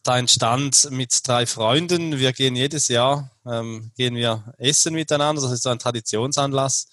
da 0.03 0.17
entstand 0.17 0.89
mit 0.91 1.27
drei 1.27 1.45
Freunden, 1.45 2.17
wir 2.19 2.33
gehen 2.33 2.55
jedes 2.55 2.87
Jahr, 2.87 3.31
ähm, 3.45 3.91
gehen 3.95 4.15
wir 4.15 4.53
essen 4.57 4.93
miteinander, 4.93 5.41
das 5.41 5.51
ist 5.51 5.63
so 5.63 5.69
ein 5.69 5.79
Traditionsanlass. 5.79 6.87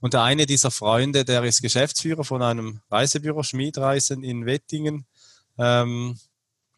Und 0.00 0.14
der 0.14 0.22
eine 0.22 0.46
dieser 0.46 0.70
Freunde, 0.70 1.24
der 1.24 1.42
ist 1.44 1.62
Geschäftsführer 1.62 2.24
von 2.24 2.42
einem 2.42 2.80
Reisebüro 2.90 3.42
Schmiedreisen 3.42 4.22
in 4.22 4.46
Wettingen, 4.46 5.06
ähm, 5.58 6.18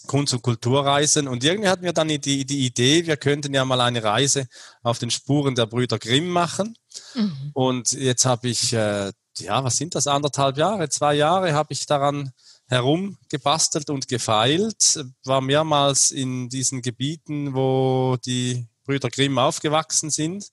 Kunst- 0.07 0.35
und 0.35 0.43
Kulturreisen. 0.43 1.29
Und 1.29 1.45
irgendwie 1.45 1.69
hatten 1.69 1.85
wir 1.85 1.93
dann 1.93 2.09
die, 2.09 2.45
die 2.45 2.67
Idee, 2.67 3.07
wir 3.07 3.17
könnten 3.17 3.55
ja 3.55 3.65
mal 3.65 3.81
eine 3.81 4.03
Reise 4.03 4.47
auf 4.83 4.99
den 4.99 5.11
Spuren 5.11 5.55
der 5.55 5.67
Brüder 5.67 5.99
Grimm 5.99 6.29
machen. 6.29 6.77
Mhm. 7.15 7.51
Und 7.55 7.93
jetzt 7.93 8.25
habe 8.25 8.49
ich, 8.49 8.73
äh, 8.73 9.13
ja, 9.39 9.65
was 9.65 9.77
sind 9.77 9.95
das, 9.95 10.07
anderthalb 10.07 10.57
Jahre, 10.57 10.89
zwei 10.89 11.15
Jahre 11.15 11.53
habe 11.53 11.73
ich 11.73 11.87
daran 11.87 12.33
herumgebastelt 12.69 13.91
und 13.91 14.09
gefeilt, 14.09 15.05
war 15.25 15.41
mehrmals 15.41 16.11
in 16.11 16.49
diesen 16.49 16.83
Gebieten, 16.83 17.55
wo 17.55 18.17
die 18.25 18.67
Brüder 18.85 19.09
Grimm 19.09 19.39
aufgewachsen 19.39 20.11
sind 20.11 20.47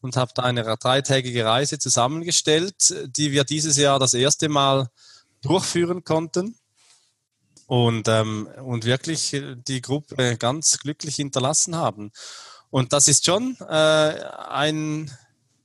und 0.00 0.16
habe 0.16 0.32
da 0.34 0.42
eine 0.42 0.62
dreitägige 0.62 1.44
Reise 1.44 1.78
zusammengestellt, 1.78 2.94
die 3.16 3.32
wir 3.32 3.44
dieses 3.44 3.76
Jahr 3.76 3.98
das 3.98 4.14
erste 4.14 4.48
Mal 4.48 4.88
durchführen 5.42 6.04
konnten 6.04 6.56
und, 7.66 8.08
ähm, 8.08 8.48
und 8.62 8.84
wirklich 8.84 9.36
die 9.66 9.80
Gruppe 9.80 10.36
ganz 10.36 10.78
glücklich 10.78 11.16
hinterlassen 11.16 11.76
haben. 11.76 12.12
Und 12.70 12.92
das 12.92 13.08
ist 13.08 13.26
schon 13.26 13.56
äh, 13.68 14.24
ein, 14.48 15.10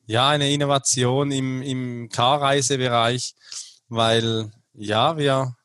ja, 0.06 0.30
eine 0.30 0.52
Innovation 0.52 1.32
im, 1.32 1.62
im 1.62 2.10
Car-Reisebereich, 2.10 3.34
weil 3.88 4.52
ja, 4.74 5.18
wir, 5.18 5.56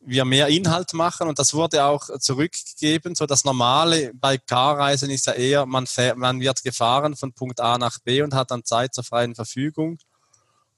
wir 0.00 0.24
mehr 0.24 0.48
Inhalt 0.48 0.92
machen 0.92 1.28
und 1.28 1.38
das 1.38 1.54
wurde 1.54 1.84
auch 1.84 2.08
zurückgegeben. 2.18 3.14
So 3.14 3.26
das 3.26 3.44
Normale 3.44 4.12
bei 4.14 4.38
Car-Reisen 4.38 5.10
ist 5.10 5.26
ja 5.26 5.32
eher, 5.32 5.66
man, 5.66 5.86
fährt, 5.86 6.16
man 6.16 6.40
wird 6.40 6.62
gefahren 6.62 7.16
von 7.16 7.32
Punkt 7.32 7.60
A 7.60 7.78
nach 7.78 7.98
B 8.00 8.22
und 8.22 8.34
hat 8.34 8.50
dann 8.50 8.64
Zeit 8.64 8.94
zur 8.94 9.04
freien 9.04 9.34
Verfügung. 9.34 9.98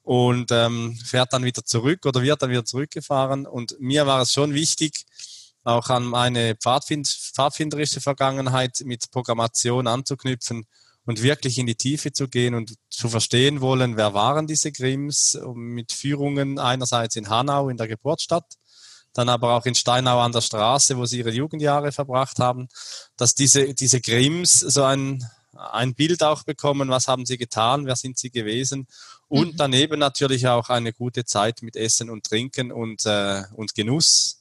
Und 0.03 0.51
ähm, 0.51 0.99
fährt 1.05 1.33
dann 1.33 1.45
wieder 1.45 1.65
zurück 1.65 2.05
oder 2.07 2.23
wird 2.23 2.43
dann 2.43 2.51
wieder 2.51 2.65
zurückgefahren. 2.65 3.47
Und 3.47 3.77
mir 3.81 4.07
war 4.07 4.23
es 4.23 4.33
schon 4.33 4.55
wichtig, 4.55 5.05
auch 5.65 5.89
an 5.91 6.05
meine 6.05 6.57
Pfadfind 6.57 7.07
pfadfinderische 7.07 8.01
Vergangenheit 8.01 8.83
mit 8.85 9.11
Programmation 9.11 9.87
anzuknüpfen 9.87 10.67
und 11.05 11.23
wirklich 11.23 11.59
in 11.59 11.67
die 11.67 11.77
Tiefe 11.77 12.13
zu 12.13 12.29
gehen 12.29 12.55
und 12.55 12.75
zu 12.91 13.09
verstehen 13.09 13.61
wollen, 13.61 13.97
wer 13.97 14.15
waren 14.15 14.47
diese 14.47 14.73
Grimms 14.73 15.39
mit 15.55 15.93
Führungen 15.93 16.59
einerseits 16.59 17.17
in 17.17 17.29
Hanau 17.29 17.69
in 17.69 17.77
der 17.77 17.89
Geburtsstadt, 17.89 18.55
dann 19.13 19.29
aber 19.29 19.57
auch 19.57 19.67
in 19.67 19.75
Steinau 19.75 20.21
an 20.21 20.33
der 20.33 20.41
Straße, 20.41 20.97
wo 20.97 21.07
sie 21.07 21.19
ihre 21.19 21.31
Jugendjahre 21.31 21.93
verbracht 21.93 22.39
haben, 22.39 22.69
dass 23.17 23.35
diese, 23.35 23.75
diese 23.75 24.01
Grimms 24.01 24.61
so 24.61 24.85
ein, 24.85 25.25
ein 25.53 25.95
Bild 25.95 26.23
auch 26.23 26.45
bekommen, 26.45 26.89
was 26.89 27.09
haben 27.09 27.27
sie 27.27 27.37
getan, 27.37 27.87
wer 27.87 27.97
sind 27.97 28.19
sie 28.19 28.31
gewesen 28.31 28.87
und 29.33 29.55
mhm. 29.55 29.57
daneben 29.57 29.99
natürlich 29.99 30.47
auch 30.47 30.69
eine 30.69 30.93
gute 30.93 31.25
Zeit 31.25 31.63
mit 31.63 31.75
Essen 31.75 32.11
und 32.11 32.25
Trinken 32.25 32.71
und, 32.71 33.07
äh, 33.07 33.43
und 33.55 33.75
Genuss 33.75 34.39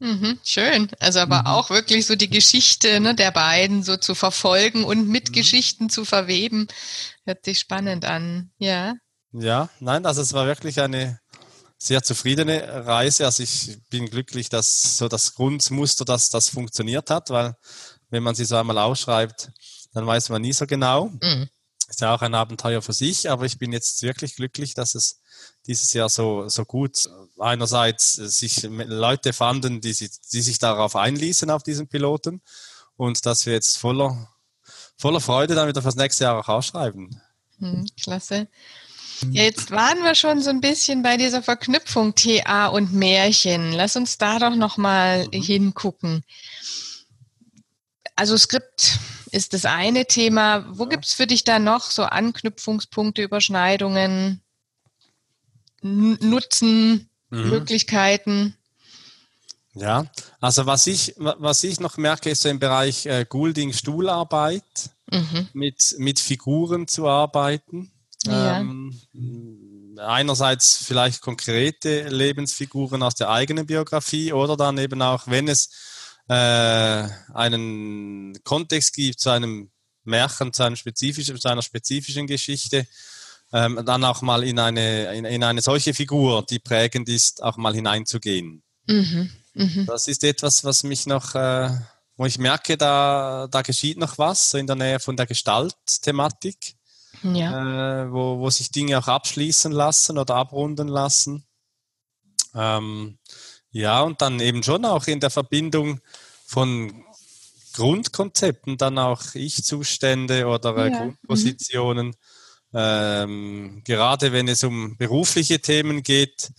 Mhm, 0.00 0.40
schön. 0.42 0.90
Also 0.98 1.20
aber 1.20 1.42
mhm. 1.42 1.46
auch 1.46 1.70
wirklich 1.70 2.06
so 2.06 2.16
die 2.16 2.28
Geschichte 2.28 2.98
ne, 2.98 3.14
der 3.14 3.30
beiden 3.30 3.84
so 3.84 3.96
zu 3.96 4.16
verfolgen 4.16 4.82
und 4.82 5.06
mit 5.06 5.28
mhm. 5.28 5.32
Geschichten 5.32 5.90
zu 5.90 6.04
verweben. 6.04 6.66
Hört 7.24 7.44
sich 7.44 7.60
spannend 7.60 8.04
an. 8.04 8.50
Ja. 8.58 8.94
Ja, 9.32 9.68
nein, 9.78 10.04
also 10.04 10.20
es 10.20 10.32
war 10.32 10.46
wirklich 10.46 10.80
eine 10.80 11.20
sehr 11.78 12.02
zufriedene 12.02 12.84
Reise. 12.84 13.26
Also 13.26 13.44
ich 13.44 13.78
bin 13.90 14.10
glücklich, 14.10 14.48
dass 14.48 14.98
so 14.98 15.06
das 15.06 15.34
Grundmuster, 15.34 16.04
dass 16.04 16.30
das 16.30 16.48
funktioniert 16.48 17.08
hat, 17.08 17.30
weil 17.30 17.54
wenn 18.10 18.24
man 18.24 18.34
sie 18.34 18.44
so 18.44 18.56
einmal 18.56 18.78
ausschreibt, 18.78 19.52
dann 19.94 20.04
weiß 20.04 20.30
man 20.30 20.42
nie 20.42 20.52
so 20.52 20.66
genau. 20.66 21.12
Mhm. 21.22 21.48
Ist 21.92 22.00
ja 22.00 22.14
auch 22.14 22.22
ein 22.22 22.34
Abenteuer 22.34 22.80
für 22.80 22.94
sich, 22.94 23.28
aber 23.28 23.44
ich 23.44 23.58
bin 23.58 23.70
jetzt 23.70 24.00
wirklich 24.00 24.36
glücklich, 24.36 24.72
dass 24.72 24.94
es 24.94 25.20
dieses 25.66 25.92
Jahr 25.92 26.08
so, 26.08 26.48
so 26.48 26.64
gut 26.64 27.06
einerseits 27.38 28.14
sich 28.14 28.62
Leute 28.62 29.34
fanden, 29.34 29.82
die, 29.82 29.92
sich, 29.92 30.10
die 30.32 30.40
sich 30.40 30.58
darauf 30.58 30.96
einließen, 30.96 31.50
auf 31.50 31.62
diesen 31.62 31.88
Piloten 31.88 32.40
und 32.96 33.26
dass 33.26 33.44
wir 33.44 33.52
jetzt 33.52 33.76
voller, 33.76 34.26
voller 34.96 35.20
Freude 35.20 35.54
dann 35.54 35.68
wieder 35.68 35.82
fürs 35.82 35.96
nächste 35.96 36.24
Jahr 36.24 36.38
auch 36.38 36.48
ausschreiben. 36.48 37.20
Hm, 37.58 37.86
klasse. 38.02 38.48
Ja, 39.30 39.42
jetzt 39.42 39.70
waren 39.70 40.02
wir 40.02 40.14
schon 40.14 40.40
so 40.40 40.48
ein 40.48 40.62
bisschen 40.62 41.02
bei 41.02 41.18
dieser 41.18 41.42
Verknüpfung 41.42 42.14
TA 42.14 42.68
und 42.68 42.94
Märchen. 42.94 43.72
Lass 43.72 43.96
uns 43.96 44.16
da 44.16 44.38
doch 44.38 44.56
nochmal 44.56 45.26
mhm. 45.26 45.42
hingucken. 45.42 46.24
Also 48.22 48.36
Skript 48.36 49.00
ist 49.32 49.52
das 49.52 49.64
eine 49.64 50.06
Thema. 50.06 50.64
Wo 50.78 50.84
ja. 50.84 50.90
gibt 50.90 51.06
es 51.06 51.12
für 51.12 51.26
dich 51.26 51.42
da 51.42 51.58
noch 51.58 51.90
so 51.90 52.04
Anknüpfungspunkte, 52.04 53.20
Überschneidungen? 53.20 54.40
Nutzen, 55.80 57.10
mhm. 57.30 57.50
Möglichkeiten. 57.50 58.56
Ja, 59.74 60.06
also 60.40 60.66
was 60.66 60.86
ich, 60.86 61.16
was 61.16 61.64
ich 61.64 61.80
noch 61.80 61.96
merke, 61.96 62.30
ist 62.30 62.42
so 62.42 62.48
im 62.48 62.60
Bereich 62.60 63.06
äh, 63.06 63.26
Goulding 63.28 63.72
Stuhlarbeit, 63.72 64.62
mhm. 65.10 65.48
mit, 65.52 65.96
mit 65.98 66.20
Figuren 66.20 66.86
zu 66.86 67.08
arbeiten. 67.08 67.90
Ja. 68.24 68.60
Ähm, 68.60 69.00
einerseits 69.98 70.76
vielleicht 70.76 71.22
konkrete 71.22 72.08
Lebensfiguren 72.08 73.02
aus 73.02 73.16
der 73.16 73.30
eigenen 73.30 73.66
Biografie 73.66 74.32
oder 74.32 74.56
dann 74.56 74.78
eben 74.78 75.02
auch, 75.02 75.26
wenn 75.26 75.48
es 75.48 75.70
äh, 76.28 77.08
einen 77.34 78.38
Kontext 78.44 78.94
gibt 78.94 79.20
zu 79.20 79.30
einem 79.30 79.70
Märchen, 80.04 80.52
zu, 80.52 80.62
einem 80.62 80.76
spezifischen, 80.76 81.38
zu 81.38 81.48
einer 81.48 81.62
spezifischen 81.62 82.26
Geschichte, 82.26 82.86
ähm, 83.52 83.80
dann 83.84 84.04
auch 84.04 84.22
mal 84.22 84.42
in 84.44 84.58
eine, 84.58 85.14
in, 85.14 85.24
in, 85.24 85.44
eine 85.44 85.60
solche 85.60 85.94
Figur, 85.94 86.44
die 86.48 86.58
prägend 86.58 87.08
ist, 87.08 87.42
auch 87.42 87.56
mal 87.56 87.74
hineinzugehen. 87.74 88.62
Mhm, 88.86 89.30
mh. 89.54 89.84
Das 89.84 90.08
ist 90.08 90.24
etwas, 90.24 90.64
was 90.64 90.82
mich 90.82 91.06
noch, 91.06 91.34
äh, 91.34 91.70
wo 92.16 92.26
ich 92.26 92.38
merke, 92.38 92.76
da, 92.76 93.48
da 93.50 93.62
geschieht 93.62 93.98
noch 93.98 94.18
was, 94.18 94.50
so 94.50 94.58
in 94.58 94.66
der 94.66 94.76
Nähe 94.76 95.00
von 95.00 95.16
der 95.16 95.26
Gestaltthematik, 95.26 96.76
ja. 97.22 98.04
äh, 98.04 98.12
wo, 98.12 98.38
wo 98.38 98.50
sich 98.50 98.70
Dinge 98.70 98.98
auch 98.98 99.08
abschließen 99.08 99.72
lassen 99.72 100.18
oder 100.18 100.36
abrunden 100.36 100.88
lassen. 100.88 101.44
Ähm, 102.54 103.18
ja, 103.72 104.02
und 104.02 104.22
dann 104.22 104.40
eben 104.40 104.62
schon 104.62 104.84
auch 104.84 105.06
in 105.06 105.20
der 105.20 105.30
Verbindung 105.30 106.00
von 106.46 107.04
Grundkonzepten, 107.74 108.76
dann 108.76 108.98
auch 108.98 109.34
Ich-Zustände 109.34 110.46
oder 110.46 110.76
äh, 110.76 110.90
ja. 110.90 110.98
Grundpositionen. 110.98 112.08
Mhm 112.08 112.14
ähm, 112.74 113.82
gerade 113.84 114.32
wenn 114.32 114.48
es 114.48 114.64
um 114.64 114.96
berufliche 114.96 115.60
Themen 115.60 116.02
geht, 116.02 116.50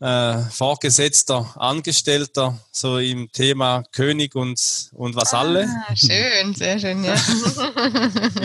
äh, 0.00 0.38
Vorgesetzter, 0.50 1.54
Angestellter, 1.56 2.58
so 2.72 2.98
im 2.98 3.30
Thema 3.30 3.84
König 3.92 4.34
und, 4.34 4.90
und 4.92 5.14
was 5.14 5.32
ah. 5.34 5.42
Schön, 5.94 6.54
sehr 6.54 6.78
schön, 6.78 7.04
ja. 7.04 7.14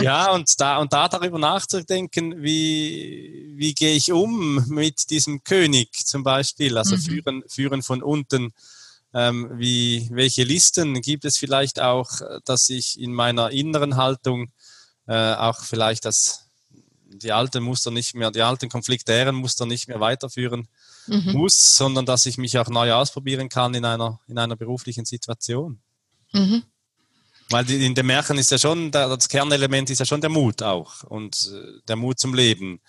ja, 0.00 0.32
und 0.32 0.48
da, 0.60 0.78
und 0.78 0.92
da 0.92 1.08
darüber 1.08 1.38
nachzudenken, 1.38 2.42
wie, 2.42 3.52
wie 3.56 3.74
gehe 3.74 3.94
ich 3.94 4.12
um 4.12 4.64
mit 4.68 5.10
diesem 5.10 5.42
König 5.42 5.92
zum 6.06 6.22
Beispiel, 6.22 6.78
also 6.78 6.96
mhm. 6.96 7.00
führen, 7.00 7.42
führen 7.48 7.82
von 7.82 8.02
unten. 8.02 8.52
Ähm, 9.12 9.50
wie, 9.54 10.08
welche 10.12 10.44
Listen 10.44 11.02
gibt 11.02 11.24
es 11.24 11.36
vielleicht 11.36 11.80
auch, 11.80 12.08
dass 12.44 12.68
ich 12.68 12.98
in 13.00 13.12
meiner 13.12 13.50
inneren 13.50 13.96
Haltung 13.96 14.52
äh, 15.08 15.34
auch 15.34 15.64
vielleicht 15.64 16.04
das 16.04 16.46
die 17.12 17.32
alten 17.32 17.64
Muster 17.64 17.90
nicht 17.90 18.14
mehr, 18.14 18.30
die 18.30 18.42
alten 18.42 18.68
konfliktären 18.68 19.34
Muster 19.34 19.66
nicht 19.66 19.88
mehr 19.88 19.98
weiterführen 19.98 20.68
mhm. 21.06 21.32
muss, 21.32 21.76
sondern 21.76 22.06
dass 22.06 22.26
ich 22.26 22.38
mich 22.38 22.58
auch 22.58 22.68
neu 22.68 22.92
ausprobieren 22.92 23.48
kann 23.48 23.74
in 23.74 23.84
einer, 23.84 24.20
in 24.28 24.38
einer 24.38 24.56
beruflichen 24.56 25.04
Situation. 25.04 25.80
Mhm. 26.32 26.62
Weil 27.50 27.64
die, 27.64 27.84
in 27.84 27.94
den 27.94 28.06
Märchen 28.06 28.38
ist 28.38 28.50
ja 28.50 28.58
schon, 28.58 28.90
das 28.92 29.28
Kernelement 29.28 29.90
ist 29.90 29.98
ja 29.98 30.06
schon 30.06 30.20
der 30.20 30.30
Mut 30.30 30.62
auch 30.62 31.02
und 31.04 31.50
äh, 31.52 31.80
der 31.88 31.96
Mut 31.96 32.18
zum 32.18 32.34
Leben 32.34 32.80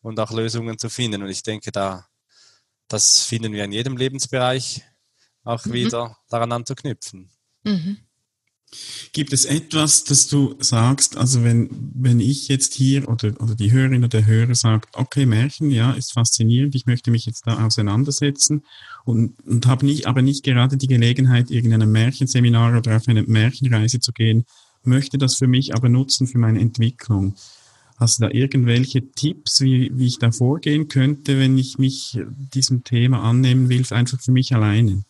und 0.00 0.18
auch 0.18 0.30
Lösungen 0.30 0.78
zu 0.78 0.88
finden. 0.88 1.22
Und 1.22 1.28
ich 1.28 1.42
denke, 1.42 1.70
da, 1.70 2.06
das 2.88 3.24
finden 3.24 3.52
wir 3.52 3.64
in 3.64 3.72
jedem 3.72 3.96
Lebensbereich 3.96 4.82
auch 5.44 5.64
mhm. 5.66 5.72
wieder 5.72 6.16
daran 6.28 6.52
anzuknüpfen. 6.52 7.30
Mhm. 7.64 7.98
Gibt 9.12 9.32
es 9.32 9.44
etwas, 9.44 10.04
das 10.04 10.26
du 10.26 10.56
sagst, 10.58 11.16
also 11.16 11.44
wenn, 11.44 11.70
wenn 11.94 12.20
ich 12.20 12.48
jetzt 12.48 12.74
hier 12.74 13.08
oder, 13.08 13.32
oder 13.40 13.54
die 13.54 13.70
Hörerin 13.70 13.98
oder 13.98 14.08
der 14.08 14.26
Hörer 14.26 14.54
sagt, 14.54 14.96
okay, 14.96 15.24
Märchen, 15.24 15.70
ja, 15.70 15.92
ist 15.92 16.12
faszinierend, 16.12 16.74
ich 16.74 16.84
möchte 16.84 17.10
mich 17.10 17.26
jetzt 17.26 17.46
da 17.46 17.64
auseinandersetzen 17.64 18.64
und, 19.04 19.34
und 19.46 19.66
habe 19.66 19.86
nicht, 19.86 20.06
aber 20.06 20.20
nicht 20.20 20.42
gerade 20.42 20.76
die 20.76 20.88
Gelegenheit, 20.88 21.50
irgendeinem 21.50 21.92
Märchenseminar 21.92 22.76
oder 22.76 22.96
auf 22.96 23.08
eine 23.08 23.22
Märchenreise 23.22 24.00
zu 24.00 24.12
gehen, 24.12 24.44
möchte 24.82 25.16
das 25.16 25.36
für 25.36 25.46
mich 25.46 25.74
aber 25.74 25.88
nutzen 25.88 26.26
für 26.26 26.38
meine 26.38 26.60
Entwicklung. 26.60 27.36
Hast 27.98 28.18
du 28.18 28.24
da 28.24 28.30
irgendwelche 28.30 29.10
Tipps, 29.12 29.60
wie, 29.60 29.90
wie 29.94 30.06
ich 30.06 30.18
da 30.18 30.32
vorgehen 30.32 30.88
könnte, 30.88 31.38
wenn 31.38 31.56
ich 31.56 31.78
mich 31.78 32.20
diesem 32.52 32.84
Thema 32.84 33.22
annehmen 33.22 33.68
will, 33.68 33.84
einfach 33.90 34.20
für 34.20 34.32
mich 34.32 34.54
alleine? 34.54 35.04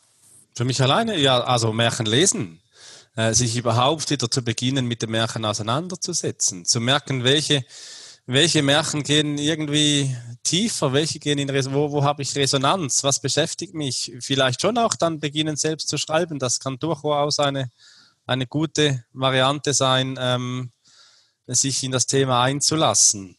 Für 0.54 0.64
mich 0.64 0.80
alleine? 0.80 1.18
Ja, 1.18 1.40
also 1.40 1.72
Märchen 1.72 2.06
lesen 2.06 2.60
äh, 3.16 3.32
sich 3.32 3.56
überhaupt 3.56 4.10
wieder 4.10 4.30
zu 4.30 4.42
beginnen, 4.42 4.86
mit 4.86 5.02
den 5.02 5.10
Märchen 5.10 5.44
auseinanderzusetzen, 5.44 6.64
zu 6.64 6.80
merken, 6.80 7.24
welche, 7.24 7.64
welche 8.26 8.62
Märchen 8.62 9.02
gehen 9.02 9.38
irgendwie 9.38 10.14
tiefer, 10.42 10.92
welche 10.92 11.18
gehen 11.18 11.38
in, 11.38 11.50
Res 11.50 11.72
wo, 11.72 11.90
wo 11.90 12.04
habe 12.04 12.22
ich 12.22 12.36
Resonanz, 12.36 13.02
was 13.02 13.20
beschäftigt 13.20 13.74
mich, 13.74 14.12
vielleicht 14.20 14.60
schon 14.60 14.78
auch 14.78 14.94
dann 14.94 15.18
beginnen 15.18 15.56
selbst 15.56 15.88
zu 15.88 15.96
schreiben, 15.96 16.38
das 16.38 16.60
kann 16.60 16.78
durchaus 16.78 17.38
eine, 17.38 17.70
eine 18.26 18.46
gute 18.46 19.04
Variante 19.12 19.72
sein, 19.72 20.16
ähm, 20.20 20.72
sich 21.46 21.82
in 21.84 21.92
das 21.92 22.06
Thema 22.06 22.42
einzulassen. 22.42 23.36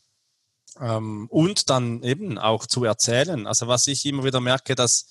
Ähm, 0.79 1.27
und 1.29 1.69
dann 1.69 2.03
eben 2.03 2.37
auch 2.37 2.65
zu 2.65 2.83
erzählen. 2.83 3.47
Also 3.47 3.67
was 3.67 3.87
ich 3.87 4.05
immer 4.05 4.23
wieder 4.23 4.39
merke, 4.39 4.75
dass 4.75 5.07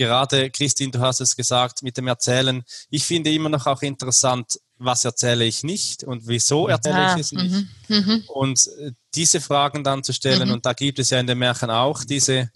gerade, 0.00 0.50
Christine, 0.50 0.92
du 0.92 1.00
hast 1.00 1.20
es 1.20 1.36
gesagt, 1.36 1.82
mit 1.82 1.98
dem 1.98 2.08
Erzählen. 2.08 2.62
Ich 2.88 3.04
finde 3.04 3.30
immer 3.30 3.50
noch 3.50 3.66
auch 3.66 3.82
interessant, 3.82 4.58
was 4.78 5.04
erzähle 5.04 5.44
ich 5.44 5.62
nicht 5.62 6.04
und 6.04 6.26
wieso 6.26 6.68
erzähle 6.68 6.96
ah, 6.96 7.14
ich 7.14 7.20
es 7.20 7.32
nicht. 7.32 7.54
Mhm, 7.54 7.68
mhm. 7.88 8.24
Und 8.28 8.66
äh, 8.78 8.92
diese 9.14 9.42
Fragen 9.42 9.84
dann 9.84 10.02
zu 10.02 10.14
stellen, 10.14 10.48
mhm. 10.48 10.54
und 10.54 10.64
da 10.64 10.72
gibt 10.72 10.98
es 10.98 11.10
ja 11.10 11.20
in 11.20 11.26
den 11.26 11.36
Märchen 11.36 11.70
auch 11.70 12.02
diese, 12.02 12.50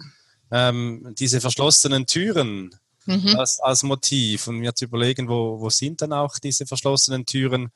ähm, 0.51 1.15
diese 1.19 1.43
verschlossenen 1.43 2.07
Türen 2.07 2.75
mhm. 3.05 3.37
als, 3.37 3.61
als 3.61 3.83
Motiv 3.83 4.47
und 4.49 4.57
mir 4.57 4.75
zu 4.75 4.87
überlegen, 4.87 5.29
wo, 5.29 5.61
wo 5.61 5.69
sind 5.69 6.01
dann 6.01 6.15
auch 6.15 6.39
diese 6.39 6.65
verschlossenen 6.65 7.27
Türen 7.27 7.69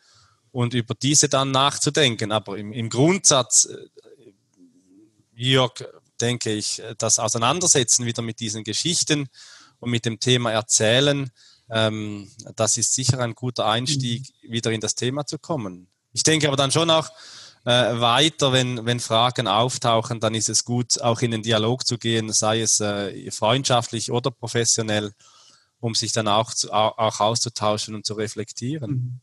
und 0.51 0.73
über 0.73 0.95
diese 0.95 1.29
dann 1.29 1.51
nachzudenken. 1.51 2.33
Aber 2.33 2.57
im, 2.57 2.73
im 2.73 2.89
Grundsatz, 2.89 3.67
äh, 3.67 3.77
Jörg, 5.35 5.75
denke 6.23 6.53
ich, 6.53 6.83
das 6.97 7.19
Auseinandersetzen 7.19 8.07
wieder 8.07 8.23
mit 8.23 8.41
diesen 8.41 8.65
Geschichten 8.65 9.29
und 9.81 9.91
mit 9.91 10.05
dem 10.05 10.21
Thema 10.21 10.53
Erzählen, 10.53 11.31
ähm, 11.71 12.31
das 12.57 12.77
ist 12.77 12.95
sicher 12.95 13.19
ein 13.21 13.35
guter 13.35 13.67
Einstieg, 13.67 14.33
mhm. 14.43 14.53
wieder 14.53 14.73
in 14.73 14.81
das 14.81 14.95
Thema 14.95 15.27
zu 15.27 15.39
kommen. 15.39 15.89
Ich 16.13 16.23
denke 16.23 16.49
aber 16.49 16.57
dann 16.57 16.73
schon 16.73 16.91
auch, 16.91 17.11
äh, 17.65 18.01
weiter, 18.01 18.53
wenn, 18.53 18.87
wenn 18.87 19.01
Fragen 19.01 19.47
auftauchen, 19.47 20.21
dann 20.21 20.35
ist 20.35 20.49
es 20.49 20.65
gut, 20.65 21.01
auch 21.03 21.21
in 21.21 21.33
den 21.33 21.43
Dialog 21.43 21.87
zu 21.87 21.99
gehen, 21.99 22.33
sei 22.33 22.63
es 22.63 22.81
äh, 22.81 23.31
freundschaftlich 23.31 24.11
oder 24.11 24.31
professionell, 24.31 25.13
um 25.81 25.95
sich 25.95 26.13
dann 26.13 26.29
auch, 26.29 26.55
zu, 26.55 26.73
auch 26.73 27.21
auszutauschen 27.21 27.95
und 27.95 28.07
zu 28.07 28.15
reflektieren. 28.15 28.91
Mhm. 28.91 29.21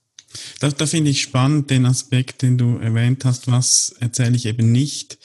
Da, 0.60 0.70
da 0.70 0.86
finde 0.86 1.12
ich 1.12 1.22
spannend 1.22 1.70
den 1.70 1.86
Aspekt, 1.86 2.42
den 2.42 2.58
du 2.58 2.78
erwähnt 2.78 3.26
hast, 3.26 3.50
was 3.50 3.96
erzähle 4.00 4.36
ich 4.36 4.46
eben 4.46 4.72
nicht. 4.72 5.18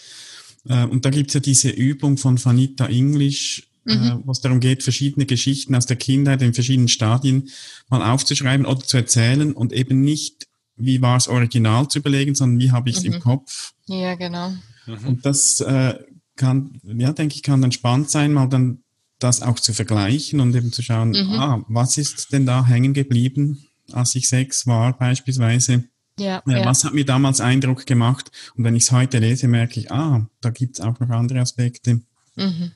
Äh, 0.67 0.85
und 0.85 1.05
da 1.05 1.11
gibt's 1.11 1.35
ja 1.35 1.41
diese 1.41 1.71
Übung 1.71 2.17
von 2.17 2.43
Vanita 2.43 2.87
English, 2.87 3.70
mhm. 3.91 4.23
wo 4.25 4.33
es 4.33 4.41
darum 4.41 4.61
geht, 4.61 4.83
verschiedene 4.83 5.27
Geschichten 5.27 5.75
aus 5.75 5.87
der 5.87 5.97
Kindheit 5.97 6.43
in 6.43 6.55
verschiedenen 6.55 6.89
Stadien 6.89 7.51
mal 7.89 8.03
aufzuschreiben 8.03 8.67
oder 8.67 8.81
zu 8.81 8.97
erzählen 8.97 9.53
und 9.53 9.73
eben 9.73 10.01
nicht 10.01 10.47
wie 10.81 11.03
war 11.03 11.17
es 11.17 11.29
original 11.29 11.89
zu 11.89 11.99
überlegen, 11.99 12.35
sondern 12.35 12.59
wie 12.59 12.71
habe 12.71 12.91
ich 12.91 12.97
es 12.97 13.05
mhm. 13.05 13.15
im 13.15 13.21
Kopf. 13.21 13.73
Ja, 13.87 14.15
genau. 14.15 14.55
Mhm. 14.87 15.07
Und 15.07 15.27
das 15.27 15.61
äh, 15.61 15.95
kann, 16.37 16.81
ja, 16.83 17.13
denke 17.13 17.35
ich, 17.35 17.43
kann 17.43 17.61
dann 17.61 17.73
spannend 17.73 18.11
sein, 18.11 18.33
mal 18.33 18.49
dann 18.49 18.83
das 19.19 19.43
auch 19.43 19.61
zu 19.61 19.75
vergleichen 19.75 20.41
und 20.41 20.55
eben 20.57 20.73
zu 20.73 20.83
schauen, 20.83 21.11
mhm. 21.11 21.35
ah, 21.35 21.65
was 21.69 21.99
ist 21.99 22.33
denn 22.33 22.47
da 22.47 22.67
hängen 22.67 22.95
geblieben, 22.95 23.67
als 23.93 24.15
ich 24.15 24.29
sechs 24.29 24.67
war 24.67 24.97
beispielsweise. 24.97 25.85
Ja, 26.19 26.43
ja, 26.47 26.67
Was 26.67 26.85
hat 26.85 26.93
mir 26.93 27.07
damals 27.07 27.41
Eindruck 27.41 27.87
gemacht? 27.87 28.31
Und 28.55 28.65
wenn 28.65 28.77
ich 28.77 28.85
es 28.85 28.93
heute 28.93 29.19
lese, 29.19 29.49
merke 29.49 29.81
ich, 29.81 29.91
ah, 29.91 30.27
da 30.43 30.51
gibt 30.51 30.79
es 30.79 30.85
auch 30.85 30.99
noch 31.01 31.09
andere 31.09 31.41
Aspekte. 31.41 32.03
Mhm. 32.37 32.73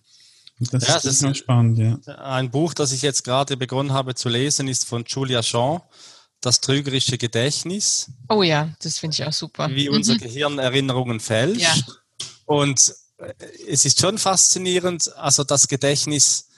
Das 0.61 0.87
ja, 0.87 0.97
ist, 0.97 1.05
das 1.05 1.23
ist 1.23 1.37
spannend, 1.39 1.79
ja. 1.79 2.15
Ein 2.17 2.51
Buch, 2.51 2.75
das 2.75 2.93
ich 2.93 3.03
jetzt 3.03 3.25
gerade 3.25 3.57
begonnen 3.57 3.93
habe 3.93 4.15
zu 4.15 4.29
lesen, 4.29 4.69
ist 4.69 4.85
von 4.85 5.05
Julia 5.07 5.43
Shaw 5.43 5.83
das 6.41 6.61
trügerische 6.61 7.19
Gedächtnis. 7.19 8.11
Oh 8.29 8.43
ja, 8.43 8.71
das 8.83 8.99
finde 8.99 9.15
ich 9.15 9.27
auch 9.27 9.33
super. 9.33 9.71
Wie 9.71 9.89
unser 9.89 10.15
mhm. 10.15 10.19
Gehirn 10.19 10.59
Erinnerungen 10.59 11.19
fälscht. 11.21 11.63
Ja. 11.63 11.75
Und 12.45 12.95
äh, 13.19 13.33
es 13.69 13.85
ist 13.85 14.01
schon 14.01 14.19
faszinierend, 14.19 15.15
also 15.17 15.45
das 15.45 15.67
Gedächtnis, 15.69 16.49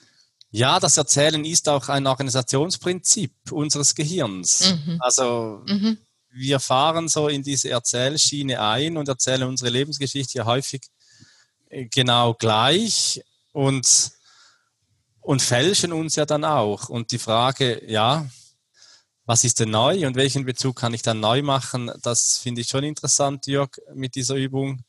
ja, 0.51 0.81
das 0.81 0.97
Erzählen 0.97 1.45
ist 1.45 1.69
auch 1.69 1.89
ein 1.89 2.07
Organisationsprinzip 2.07 3.33
unseres 3.51 3.95
Gehirns. 3.95 4.75
Mhm. 4.75 4.97
Also 5.01 5.63
mhm. 5.67 5.99
wir 6.33 6.61
fahren 6.61 7.09
so 7.09 7.29
in 7.29 7.43
diese 7.43 7.71
Erzählschiene 7.71 8.61
ein 8.61 8.97
und 8.97 9.09
erzählen 9.09 9.45
unsere 9.45 9.71
Lebensgeschichte 9.71 10.39
ja 10.39 10.45
häufig 10.45 10.83
äh, 11.69 11.87
genau 11.87 12.35
gleich 12.35 13.23
und, 13.57 14.13
und 15.21 15.41
fälschen 15.41 15.95
uns 15.95 16.15
ja 16.17 16.27
dann 16.27 16.45
auch. 16.45 16.91
Und 16.91 17.11
die 17.11 17.19
Frage, 17.19 17.83
ja, 17.91 18.27
was 19.25 19.45
ist 19.45 19.61
denn 19.61 19.71
neu 19.71 20.07
und 20.07 20.15
welchen 20.15 20.45
Bezug 20.45 20.77
kann 20.77 20.93
ich 20.93 21.01
dann 21.01 21.21
neu 21.21 21.41
machen? 21.41 21.91
Das 22.03 22.37
finde 22.37 22.61
ich 22.61 22.69
schon 22.69 22.85
interessant, 22.85 23.47
Jörg, 23.47 23.71
mit 23.95 24.15
dieser 24.15 24.35
Übung. 24.35 24.83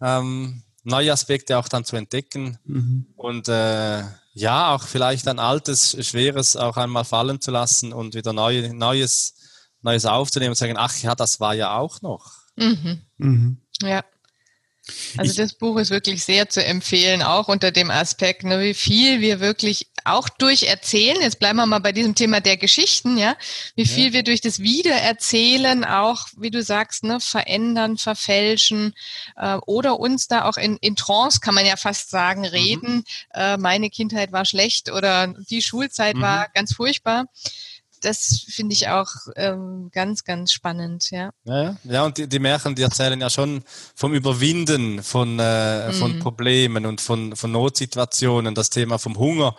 Ähm, 0.00 0.64
neue 0.82 1.12
Aspekte 1.12 1.58
auch 1.58 1.68
dann 1.68 1.84
zu 1.84 1.94
entdecken 1.94 2.58
mhm. 2.64 3.06
und 3.14 3.48
äh, 3.48 4.02
ja, 4.32 4.74
auch 4.74 4.82
vielleicht 4.82 5.28
ein 5.28 5.38
altes, 5.38 5.96
schweres 6.04 6.56
auch 6.56 6.76
einmal 6.76 7.04
fallen 7.04 7.40
zu 7.40 7.52
lassen 7.52 7.92
und 7.92 8.16
wieder 8.16 8.32
neu, 8.32 8.72
Neues, 8.72 9.34
Neues 9.80 10.06
aufzunehmen 10.06 10.50
und 10.50 10.58
sagen, 10.58 10.76
ach 10.76 10.96
ja, 10.98 11.14
das 11.14 11.38
war 11.38 11.54
ja 11.54 11.76
auch 11.76 12.02
noch. 12.02 12.32
Mhm. 12.56 13.02
Mhm. 13.16 13.62
Ja. 13.80 14.04
Also 15.16 15.34
das 15.42 15.54
Buch 15.54 15.78
ist 15.78 15.90
wirklich 15.90 16.24
sehr 16.24 16.48
zu 16.48 16.64
empfehlen, 16.64 17.22
auch 17.22 17.48
unter 17.48 17.70
dem 17.70 17.90
Aspekt, 17.90 18.44
ne, 18.44 18.60
wie 18.60 18.74
viel 18.74 19.20
wir 19.20 19.40
wirklich 19.40 19.88
auch 20.04 20.28
durch 20.28 20.64
Erzählen, 20.64 21.20
jetzt 21.20 21.38
bleiben 21.38 21.56
wir 21.56 21.66
mal 21.66 21.80
bei 21.80 21.92
diesem 21.92 22.14
Thema 22.14 22.40
der 22.40 22.56
Geschichten, 22.56 23.18
ja, 23.18 23.36
wie 23.74 23.86
viel 23.86 24.06
ja. 24.08 24.12
wir 24.14 24.22
durch 24.22 24.40
das 24.40 24.60
Wiedererzählen 24.60 25.84
auch, 25.84 26.26
wie 26.36 26.50
du 26.50 26.62
sagst, 26.62 27.04
ne, 27.04 27.20
verändern, 27.20 27.98
verfälschen 27.98 28.94
äh, 29.36 29.56
oder 29.66 30.00
uns 30.00 30.28
da 30.28 30.44
auch 30.44 30.56
in, 30.56 30.76
in 30.78 30.96
Trance, 30.96 31.40
kann 31.40 31.54
man 31.54 31.66
ja 31.66 31.76
fast 31.76 32.10
sagen, 32.10 32.40
mhm. 32.40 32.46
reden, 32.46 32.94
mhm. 32.94 33.04
äh, 33.34 33.56
meine 33.56 33.90
Kindheit 33.90 34.32
war 34.32 34.44
schlecht 34.44 34.90
oder 34.90 35.34
die 35.50 35.62
Schulzeit 35.62 36.16
mhm. 36.16 36.22
war 36.22 36.48
ganz 36.54 36.74
furchtbar 36.74 37.26
das 38.00 38.44
finde 38.48 38.72
ich 38.72 38.88
auch 38.88 39.08
ähm, 39.36 39.90
ganz, 39.92 40.24
ganz 40.24 40.52
spannend, 40.52 41.10
ja. 41.10 41.30
Ja, 41.44 41.76
ja 41.84 42.04
und 42.04 42.18
die, 42.18 42.28
die 42.28 42.38
Märchen, 42.38 42.74
die 42.74 42.82
erzählen 42.82 43.20
ja 43.20 43.30
schon 43.30 43.62
vom 43.94 44.14
Überwinden 44.14 45.02
von, 45.02 45.38
äh, 45.38 45.92
von 45.92 46.16
mhm. 46.16 46.20
Problemen 46.20 46.86
und 46.86 47.00
von, 47.00 47.36
von 47.36 47.52
Notsituationen. 47.52 48.54
Das 48.54 48.70
Thema 48.70 48.98
vom 48.98 49.18
Hunger 49.18 49.56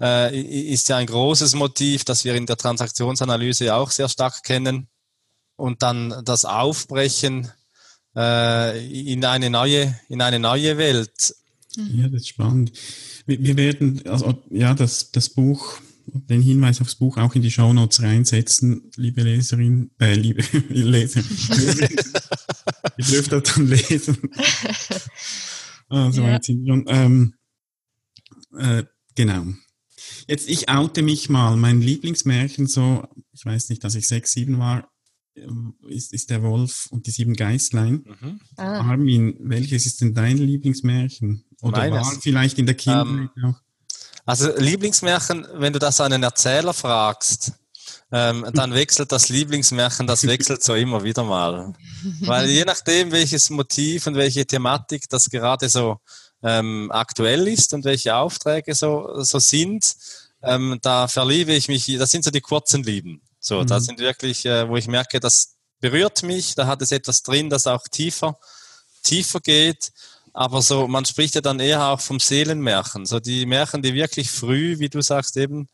äh, 0.00 0.38
ist 0.40 0.88
ja 0.88 0.96
ein 0.96 1.06
großes 1.06 1.54
Motiv, 1.54 2.04
das 2.04 2.24
wir 2.24 2.34
in 2.34 2.46
der 2.46 2.56
Transaktionsanalyse 2.56 3.74
auch 3.74 3.90
sehr 3.90 4.08
stark 4.08 4.42
kennen. 4.42 4.88
Und 5.56 5.82
dann 5.82 6.22
das 6.24 6.44
Aufbrechen 6.44 7.52
äh, 8.16 9.12
in 9.12 9.24
eine 9.24 9.50
neue, 9.50 9.98
in 10.08 10.20
eine 10.20 10.38
neue 10.38 10.78
Welt. 10.78 11.34
Ja, 11.76 12.08
das 12.08 12.22
ist 12.22 12.28
spannend. 12.28 12.72
Wir, 13.26 13.42
wir 13.42 13.56
werden, 13.56 14.02
also 14.06 14.42
ja, 14.50 14.74
das, 14.74 15.10
das 15.12 15.28
Buch 15.28 15.78
den 16.06 16.42
Hinweis 16.42 16.80
aufs 16.80 16.96
Buch 16.96 17.16
auch 17.16 17.34
in 17.34 17.42
die 17.42 17.50
Show 17.50 17.72
Notes 17.72 18.02
reinsetzen, 18.02 18.90
liebe 18.96 19.22
Leserin, 19.22 19.90
äh, 20.00 20.14
liebe 20.14 20.42
Leser. 20.68 21.22
Ihr 22.96 23.04
dürft 23.04 23.32
das 23.32 23.42
dann 23.42 23.66
lesen. 23.66 24.18
Also, 25.88 26.22
ja. 26.22 26.34
jetzt 26.34 26.46
sind 26.46 26.64
wir, 26.64 26.84
ähm, 26.88 27.34
äh, 28.56 28.84
genau. 29.14 29.46
Jetzt, 30.26 30.48
ich 30.48 30.68
oute 30.68 31.02
mich 31.02 31.28
mal. 31.28 31.56
Mein 31.56 31.80
Lieblingsmärchen, 31.80 32.66
so, 32.66 33.06
ich 33.32 33.44
weiß 33.44 33.68
nicht, 33.70 33.84
dass 33.84 33.94
ich 33.94 34.06
sechs, 34.06 34.32
sieben 34.32 34.58
war, 34.58 34.88
ähm, 35.36 35.74
ist, 35.88 36.12
ist 36.12 36.30
der 36.30 36.42
Wolf 36.42 36.86
und 36.90 37.06
die 37.06 37.10
sieben 37.10 37.34
Geistlein. 37.34 38.04
Mhm. 38.20 38.40
Ah. 38.56 38.80
Armin, 38.80 39.36
welches 39.40 39.86
ist 39.86 40.00
denn 40.00 40.14
dein 40.14 40.38
Lieblingsmärchen? 40.38 41.44
Oder 41.62 41.78
Meines. 41.78 42.06
war 42.06 42.20
vielleicht 42.20 42.58
in 42.58 42.66
der 42.66 42.76
Kindheit 42.76 43.06
um, 43.06 43.30
ähm, 43.36 43.44
auch? 43.44 43.60
Also 44.26 44.50
Lieblingsmärchen, 44.56 45.46
wenn 45.54 45.72
du 45.72 45.78
das 45.78 46.00
einen 46.00 46.22
Erzähler 46.22 46.72
fragst, 46.72 47.52
ähm, 48.10 48.46
dann 48.54 48.72
wechselt 48.74 49.12
das 49.12 49.28
Lieblingsmärchen, 49.28 50.06
das 50.06 50.26
wechselt 50.26 50.62
so 50.62 50.74
immer 50.74 51.02
wieder 51.02 51.24
mal. 51.24 51.74
Weil 52.20 52.48
je 52.48 52.64
nachdem, 52.64 53.12
welches 53.12 53.50
Motiv 53.50 54.06
und 54.06 54.14
welche 54.14 54.46
Thematik 54.46 55.08
das 55.08 55.28
gerade 55.28 55.68
so 55.68 55.98
ähm, 56.42 56.90
aktuell 56.92 57.48
ist 57.48 57.74
und 57.74 57.84
welche 57.84 58.14
Aufträge 58.14 58.74
so, 58.74 59.22
so 59.22 59.38
sind, 59.38 59.94
ähm, 60.42 60.78
da 60.82 61.08
verliebe 61.08 61.52
ich 61.52 61.68
mich, 61.68 61.86
das 61.98 62.10
sind 62.10 62.24
so 62.24 62.30
die 62.30 62.40
kurzen 62.40 62.82
Lieben. 62.82 63.22
So, 63.40 63.60
mhm. 63.60 63.66
da 63.66 63.80
sind 63.80 63.98
wirklich, 63.98 64.46
äh, 64.46 64.68
wo 64.68 64.76
ich 64.76 64.86
merke, 64.86 65.20
das 65.20 65.56
berührt 65.80 66.22
mich, 66.22 66.54
da 66.54 66.66
hat 66.66 66.82
es 66.82 66.92
etwas 66.92 67.22
drin, 67.22 67.50
das 67.50 67.66
auch 67.66 67.88
tiefer, 67.88 68.38
tiefer 69.02 69.40
geht. 69.40 69.92
Aber 70.34 70.62
so, 70.62 70.88
man 70.88 71.04
spricht 71.04 71.36
ja 71.36 71.40
dann 71.40 71.60
eher 71.60 71.86
auch 71.86 72.00
vom 72.00 72.18
Seelenmärchen. 72.18 73.06
So 73.06 73.20
die 73.20 73.46
Märchen, 73.46 73.82
die 73.82 73.94
wirklich 73.94 74.30
früh, 74.30 74.80
wie 74.80 74.88
du 74.88 75.00
sagst, 75.00 75.36
eben 75.36 75.68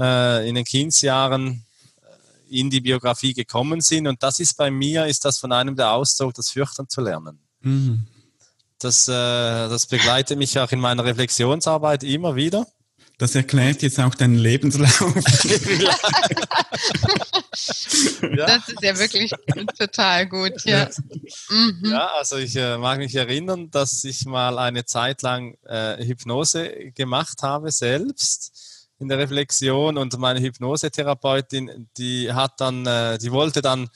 äh, 0.00 0.48
in 0.48 0.56
den 0.56 0.64
Kindsjahren 0.64 1.64
äh, 2.02 2.58
in 2.60 2.70
die 2.70 2.80
Biografie 2.80 3.34
gekommen 3.34 3.80
sind. 3.80 4.08
Und 4.08 4.20
das 4.24 4.40
ist 4.40 4.56
bei 4.56 4.68
mir, 4.68 5.06
ist 5.06 5.24
das 5.24 5.38
von 5.38 5.52
einem 5.52 5.76
der 5.76 5.92
Auszug, 5.92 6.34
das 6.34 6.50
Fürchten 6.50 6.88
zu 6.88 7.00
lernen. 7.00 7.38
Mhm. 7.60 8.08
Das, 8.80 9.06
äh, 9.06 9.12
das 9.12 9.86
begleitet 9.86 10.36
mich 10.36 10.58
auch 10.58 10.72
in 10.72 10.80
meiner 10.80 11.04
Reflexionsarbeit 11.04 12.02
immer 12.02 12.34
wieder. 12.34 12.66
Das 13.20 13.34
erklärt 13.34 13.82
jetzt 13.82 14.00
auch 14.00 14.14
deinen 14.14 14.36
Lebenslauf. 14.36 15.14
ja. 18.34 18.46
Das 18.46 18.66
ist 18.66 18.82
ja 18.82 18.98
wirklich 18.98 19.30
total 19.78 20.26
gut. 20.26 20.64
Ja, 20.64 20.88
mhm. 21.50 21.82
ja 21.84 22.06
also 22.16 22.38
ich 22.38 22.56
äh, 22.56 22.78
mag 22.78 22.96
mich 22.96 23.14
erinnern, 23.14 23.70
dass 23.70 24.04
ich 24.04 24.24
mal 24.24 24.58
eine 24.58 24.86
Zeit 24.86 25.20
lang 25.20 25.58
äh, 25.66 26.02
Hypnose 26.02 26.92
gemacht 26.94 27.42
habe 27.42 27.70
selbst 27.70 28.88
in 28.98 29.08
der 29.08 29.18
Reflexion 29.18 29.98
und 29.98 30.18
meine 30.18 30.40
Hypnosetherapeutin, 30.40 31.90
die 31.98 32.32
hat 32.32 32.58
dann, 32.58 32.86
äh, 32.86 33.18
die 33.18 33.32
wollte 33.32 33.60
dann 33.60 33.90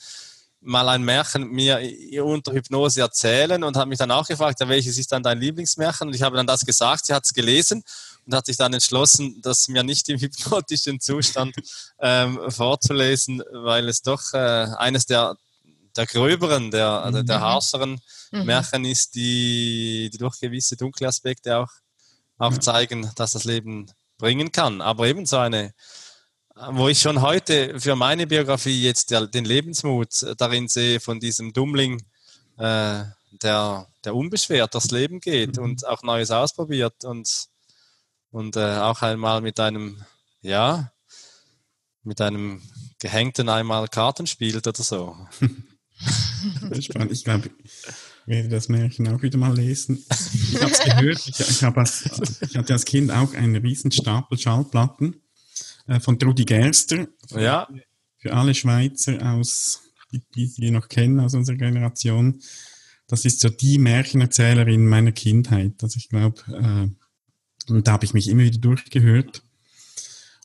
mal 0.61 0.87
ein 0.87 1.01
Märchen 1.01 1.47
mir 1.49 1.79
unter 2.23 2.53
Hypnose 2.53 3.01
erzählen 3.01 3.63
und 3.63 3.75
hat 3.75 3.87
mich 3.87 3.97
dann 3.97 4.11
auch 4.11 4.27
gefragt, 4.27 4.59
ja, 4.59 4.69
welches 4.69 4.99
ist 4.99 5.11
dann 5.11 5.23
dein 5.23 5.39
Lieblingsmärchen? 5.39 6.09
Und 6.09 6.13
ich 6.13 6.21
habe 6.21 6.37
dann 6.37 6.45
das 6.45 6.63
gesagt, 6.63 7.07
sie 7.07 7.13
hat 7.15 7.23
es 7.25 7.33
gelesen 7.33 7.83
und 8.25 8.35
hat 8.35 8.45
sich 8.45 8.57
dann 8.57 8.73
entschlossen, 8.73 9.41
das 9.41 9.67
mir 9.67 9.83
nicht 9.83 10.09
im 10.09 10.19
hypnotischen 10.19 10.99
Zustand 10.99 11.55
ähm, 11.99 12.39
vorzulesen, 12.49 13.43
weil 13.51 13.87
es 13.89 14.01
doch 14.01 14.33
äh, 14.33 14.67
eines 14.77 15.05
der, 15.05 15.35
der 15.95 16.05
gröberen, 16.05 16.71
der, 16.71 17.09
mhm. 17.11 17.25
der 17.25 17.39
harscheren 17.39 18.01
mhm. 18.31 18.45
Märchen 18.45 18.85
ist, 18.85 19.15
die, 19.15 20.09
die 20.11 20.17
durch 20.17 20.39
gewisse 20.39 20.75
dunkle 20.75 21.07
Aspekte 21.07 21.57
auch, 21.57 21.71
auch 22.37 22.57
zeigen, 22.57 23.11
dass 23.15 23.31
das 23.31 23.45
Leben 23.45 23.87
bringen 24.17 24.51
kann. 24.51 24.81
Aber 24.81 25.07
eben 25.07 25.25
so 25.25 25.37
eine, 25.37 25.73
wo 26.69 26.87
ich 26.87 26.99
schon 26.99 27.21
heute 27.21 27.79
für 27.79 27.95
meine 27.95 28.27
Biografie 28.27 28.83
jetzt 28.83 29.11
der, 29.11 29.27
den 29.27 29.45
Lebensmut 29.45 30.25
darin 30.37 30.67
sehe 30.67 30.99
von 30.99 31.19
diesem 31.19 31.53
Dummling, 31.53 32.01
äh, 32.57 33.03
der, 33.43 33.87
der 34.03 34.15
unbeschwert 34.15 34.73
durchs 34.73 34.91
Leben 34.91 35.19
geht 35.19 35.57
mhm. 35.57 35.63
und 35.63 35.87
auch 35.87 36.03
Neues 36.03 36.31
ausprobiert 36.31 37.03
und 37.03 37.47
und 38.35 38.57
äh, 38.57 38.79
auch 38.79 39.01
einmal 39.01 39.39
mit 39.39 39.61
einem, 39.61 40.03
ja, 40.41 40.91
mit 42.03 42.19
einem 42.19 42.61
Gehängten 42.99 43.47
einmal 43.47 43.87
Karten 43.87 44.27
spielt 44.27 44.67
oder 44.67 44.83
so. 44.83 45.15
spannend. 46.81 47.13
Ich 47.13 47.23
glaube, 47.23 47.49
werde 48.25 48.49
das 48.49 48.67
Märchen 48.67 49.07
auch 49.07 49.21
wieder 49.21 49.37
mal 49.37 49.55
lesen. 49.55 50.03
Ich 50.33 50.61
habe 50.61 50.69
es 50.69 50.79
gehört, 50.79 51.27
ich, 51.29 51.39
ich, 51.39 51.63
als, 51.63 52.41
ich 52.41 52.57
hatte 52.57 52.73
als 52.73 52.83
Kind 52.83 53.09
auch 53.09 53.33
einen 53.33 53.55
riesen 53.55 53.91
Stapel 53.91 54.37
Schallplatten 54.37 55.15
äh, 55.87 56.01
von 56.01 56.19
Trudi 56.19 56.43
Gerster. 56.43 57.07
Ja. 57.29 57.69
Für 58.17 58.33
alle 58.33 58.53
Schweizer 58.53 59.17
aus, 59.31 59.79
die, 60.11 60.21
die 60.35 60.53
wir 60.57 60.71
noch 60.73 60.89
kennen 60.89 61.21
aus 61.21 61.35
unserer 61.35 61.55
Generation. 61.55 62.41
Das 63.07 63.23
ist 63.23 63.39
so 63.39 63.47
die 63.47 63.77
Märchenerzählerin 63.77 64.85
meiner 64.85 65.13
Kindheit. 65.13 65.81
Also 65.81 65.95
ich 65.99 66.09
glaube, 66.09 66.41
äh, 66.51 67.04
und 67.69 67.87
da 67.87 67.93
habe 67.93 68.05
ich 68.05 68.13
mich 68.13 68.27
immer 68.27 68.43
wieder 68.43 68.59
durchgehört. 68.59 69.43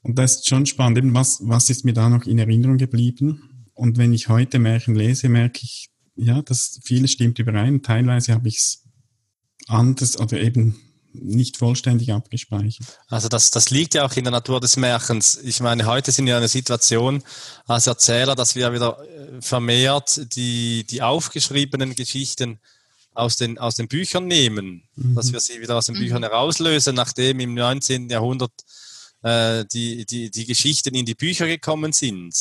Und 0.03 0.19
das 0.19 0.37
ist 0.37 0.49
schon 0.49 0.67
spannend, 0.67 0.99
eben 0.99 1.15
was, 1.15 1.41
was 1.43 1.69
ist 1.69 1.85
mir 1.85 1.93
da 1.93 2.09
noch 2.09 2.25
in 2.25 2.39
Erinnerung 2.39 2.79
geblieben? 2.79 3.69
Und 3.75 3.99
wenn 3.99 4.13
ich 4.13 4.29
heute 4.29 4.59
Märchen 4.59 4.95
lese, 4.95 5.29
merke 5.29 5.61
ich, 5.63 5.91
ja, 6.17 6.43
das 6.43 6.81
vieles 6.85 7.13
stimmt 7.13 7.39
überein. 7.39 7.83
Teilweise 7.83 8.35
habe 8.35 8.49
ich 8.49 8.59
es 8.59 8.85
anders 9.69 10.19
oder 10.19 10.41
eben 10.41 10.77
nicht 11.13 11.57
vollständig 11.57 12.13
abgespeichert. 12.13 13.01
Also 13.09 13.29
das, 13.29 13.51
das 13.51 13.71
liegt 13.71 13.95
ja 13.95 14.05
auch 14.05 14.13
in 14.17 14.25
der 14.25 14.31
Natur 14.31 14.61
des 14.61 14.77
Märchens. 14.77 15.39
Ich 15.43 15.61
meine, 15.61 15.87
heute 15.87 16.13
sind 16.13 16.27
wir 16.27 16.35
in 16.35 16.39
einer 16.39 16.49
Situation 16.49 17.23
als 17.67 17.87
Erzähler, 17.87 18.37
dass 18.37 18.55
wir 18.55 18.73
wieder 18.73 18.99
äh, 19.03 19.41
vermehrt 19.41 20.35
die, 20.37 20.85
die 20.85 21.03
aufgeschriebenen 21.03 21.95
Geschichten 21.95 22.61
aus 23.21 23.37
den, 23.37 23.59
aus 23.59 23.77
den 23.77 23.89
Büchern 23.89 24.27
nehmen, 24.27 24.89
mhm. 24.97 25.15
dass 25.15 25.33
wir 25.33 25.41
sie 25.41 25.61
wieder 25.61 25.77
aus 25.77 25.87
den 25.87 25.97
mhm. 25.97 26.01
Büchern 26.01 26.23
herauslösen, 26.23 26.95
nachdem 26.95 27.41
im 27.41 27.55
19. 27.55 28.09
Jahrhundert 28.09 28.53
äh, 29.23 29.65
die, 29.73 30.07
die, 30.07 30.31
die 30.31 30.47
Geschichten 30.47 30.95
in 30.95 31.07
die 31.07 31.15
Bücher 31.15 31.47
gekommen 31.47 31.93
sind. 31.93 32.35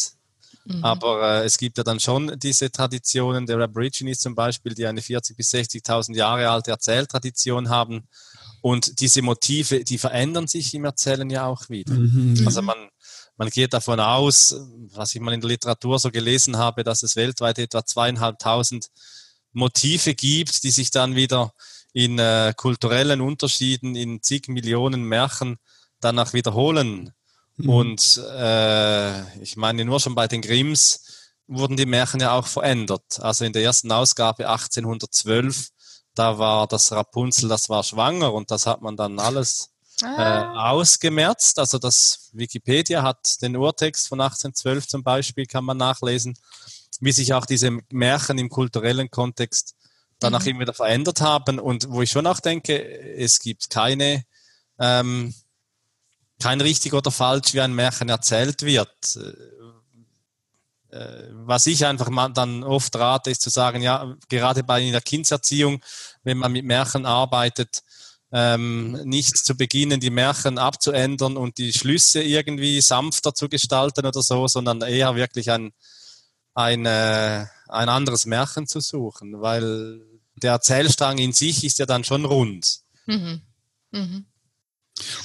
Mhm. 0.65 0.83
Aber 0.83 1.41
äh, 1.41 1.45
es 1.45 1.57
gibt 1.57 1.77
ja 1.77 1.83
dann 1.83 1.99
schon 1.99 2.37
diese 2.39 2.71
Traditionen 2.71 3.45
der 3.45 3.59
Aborigines 3.59 4.19
zum 4.19 4.35
Beispiel, 4.35 4.73
die 4.73 4.85
eine 4.85 5.01
40.000 5.01 5.35
bis 5.35 5.51
60.000 5.51 6.15
Jahre 6.15 6.49
alte 6.49 6.71
Erzähltradition 6.71 7.69
haben. 7.69 8.07
Und 8.61 8.99
diese 8.99 9.21
Motive, 9.21 9.83
die 9.83 9.97
verändern 9.97 10.47
sich 10.47 10.73
im 10.73 10.85
Erzählen 10.85 11.29
ja 11.29 11.45
auch 11.45 11.69
wieder. 11.69 11.93
Mhm. 11.93 12.43
Also 12.45 12.61
man, 12.61 12.77
man 13.37 13.49
geht 13.49 13.73
davon 13.73 13.99
aus, 13.99 14.55
was 14.93 15.15
ich 15.15 15.21
mal 15.21 15.33
in 15.33 15.41
der 15.41 15.49
Literatur 15.49 15.97
so 15.97 16.11
gelesen 16.11 16.57
habe, 16.57 16.83
dass 16.83 17.03
es 17.03 17.15
weltweit 17.15 17.57
etwa 17.57 17.85
zweieinhalbtausend 17.85 18.89
Motive 19.51 20.15
gibt, 20.15 20.63
die 20.63 20.71
sich 20.71 20.91
dann 20.91 21.15
wieder 21.15 21.53
in 21.93 22.19
äh, 22.19 22.53
kulturellen 22.55 23.21
Unterschieden, 23.21 23.95
in 23.95 24.21
zig 24.21 24.47
Millionen 24.47 25.03
Märchen 25.03 25.57
danach 25.99 26.33
wiederholen. 26.33 27.11
Mhm. 27.57 27.69
Und 27.69 28.17
äh, 28.31 29.41
ich 29.41 29.57
meine, 29.57 29.85
nur 29.85 29.99
schon 29.99 30.15
bei 30.15 30.27
den 30.27 30.41
Grimms 30.41 31.33
wurden 31.47 31.77
die 31.77 31.85
Märchen 31.85 32.21
ja 32.21 32.33
auch 32.33 32.47
verändert. 32.47 33.19
Also 33.19 33.43
in 33.43 33.53
der 33.53 33.63
ersten 33.63 33.91
Ausgabe 33.91 34.47
1812, 34.47 35.69
da 36.13 36.37
war 36.37 36.67
das 36.67 36.91
Rapunzel, 36.91 37.49
das 37.49 37.69
war 37.69 37.83
schwanger 37.83 38.33
und 38.33 38.51
das 38.51 38.67
hat 38.67 38.81
man 38.81 38.95
dann 38.95 39.19
alles 39.19 39.71
äh, 40.01 40.05
ah. 40.05 40.71
ausgemerzt. 40.71 41.57
Also 41.57 41.79
das 41.79 42.29
Wikipedia 42.33 43.01
hat 43.01 43.41
den 43.41 43.55
Urtext 43.55 44.07
von 44.07 44.21
1812 44.21 44.87
zum 44.87 45.03
Beispiel, 45.03 45.45
kann 45.45 45.65
man 45.65 45.77
nachlesen, 45.77 46.37
wie 46.99 47.11
sich 47.11 47.33
auch 47.33 47.45
diese 47.45 47.77
Märchen 47.91 48.37
im 48.37 48.49
kulturellen 48.49 49.09
Kontext 49.09 49.75
danach 50.19 50.41
mhm. 50.41 50.49
immer 50.49 50.59
wieder 50.61 50.73
verändert 50.73 51.21
haben 51.21 51.59
und 51.59 51.89
wo 51.89 52.01
ich 52.01 52.11
schon 52.11 52.27
auch 52.27 52.39
denke, 52.39 52.77
es 53.17 53.39
gibt 53.39 53.69
keine 53.69 54.25
ähm, 54.79 55.33
kein 56.41 56.61
richtig 56.61 56.93
oder 56.93 57.11
falsch, 57.11 57.53
wie 57.53 57.61
ein 57.61 57.75
Märchen 57.75 58.09
erzählt 58.09 58.61
wird. 58.63 59.17
Äh, 59.17 60.95
äh, 60.95 61.29
was 61.33 61.67
ich 61.67 61.85
einfach 61.85 62.09
dann 62.33 62.63
oft 62.63 62.95
rate, 62.95 63.29
ist 63.29 63.41
zu 63.41 63.49
sagen, 63.49 63.81
ja, 63.81 64.15
gerade 64.27 64.63
bei 64.63 64.89
der 64.89 65.01
Kindserziehung, 65.01 65.81
wenn 66.23 66.37
man 66.37 66.51
mit 66.51 66.65
Märchen 66.65 67.05
arbeitet, 67.05 67.83
ähm, 68.31 68.93
nicht 69.03 69.37
zu 69.37 69.55
beginnen, 69.55 69.99
die 69.99 70.09
Märchen 70.11 70.57
abzuändern 70.57 71.35
und 71.35 71.57
die 71.57 71.73
Schlüsse 71.73 72.21
irgendwie 72.21 72.79
sanfter 72.81 73.33
zu 73.33 73.49
gestalten 73.49 74.05
oder 74.05 74.21
so, 74.21 74.47
sondern 74.47 74.81
eher 74.81 75.15
wirklich 75.15 75.51
ein, 75.51 75.73
ein, 76.53 76.85
äh, 76.85 77.45
ein 77.67 77.89
anderes 77.89 78.25
Märchen 78.25 78.67
zu 78.67 78.79
suchen, 78.79 79.41
weil 79.41 80.01
der 80.35 80.51
Erzählstrang 80.51 81.17
in 81.17 81.33
sich 81.33 81.63
ist 81.63 81.79
ja 81.79 81.85
dann 81.85 82.03
schon 82.03 82.25
rund. 82.25 82.79
Mhm. 83.05 83.41
Mhm. 83.91 84.25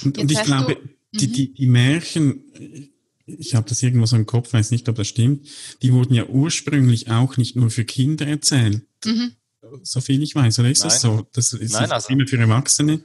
Und, 0.03 0.17
und 0.17 0.31
ich 0.31 0.41
glaube, 0.43 0.77
die, 1.11 1.27
die, 1.27 1.53
die 1.53 1.67
Märchen, 1.67 2.43
ich 3.25 3.55
habe 3.55 3.67
das 3.67 3.81
irgendwo 3.81 4.05
so 4.05 4.15
im 4.15 4.25
Kopf, 4.25 4.53
weiß 4.53 4.71
nicht, 4.71 4.87
ob 4.89 4.95
das 4.95 5.07
stimmt, 5.07 5.47
die 5.81 5.93
wurden 5.93 6.13
ja 6.13 6.25
ursprünglich 6.25 7.09
auch 7.09 7.37
nicht 7.37 7.55
nur 7.55 7.69
für 7.69 7.85
Kinder 7.85 8.27
erzählt. 8.27 8.83
Mhm. 9.03 9.35
So 9.81 9.99
viel 9.99 10.21
ich 10.21 10.35
weiß, 10.35 10.59
oder 10.59 10.69
ist 10.69 10.79
Nein. 10.79 10.89
das 10.89 11.01
so? 11.01 11.27
Das 11.33 11.53
ist 11.53 11.73
Nein, 11.73 11.91
also, 11.91 12.09
immer 12.09 12.27
für 12.27 12.37
Erwachsene. 12.37 13.03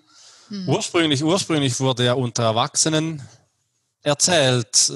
Mhm. 0.50 0.68
Ursprünglich, 0.68 1.22
ursprünglich 1.22 1.78
wurde 1.80 2.04
ja 2.04 2.14
unter 2.14 2.42
Erwachsenen 2.42 3.22
erzählt, 4.02 4.92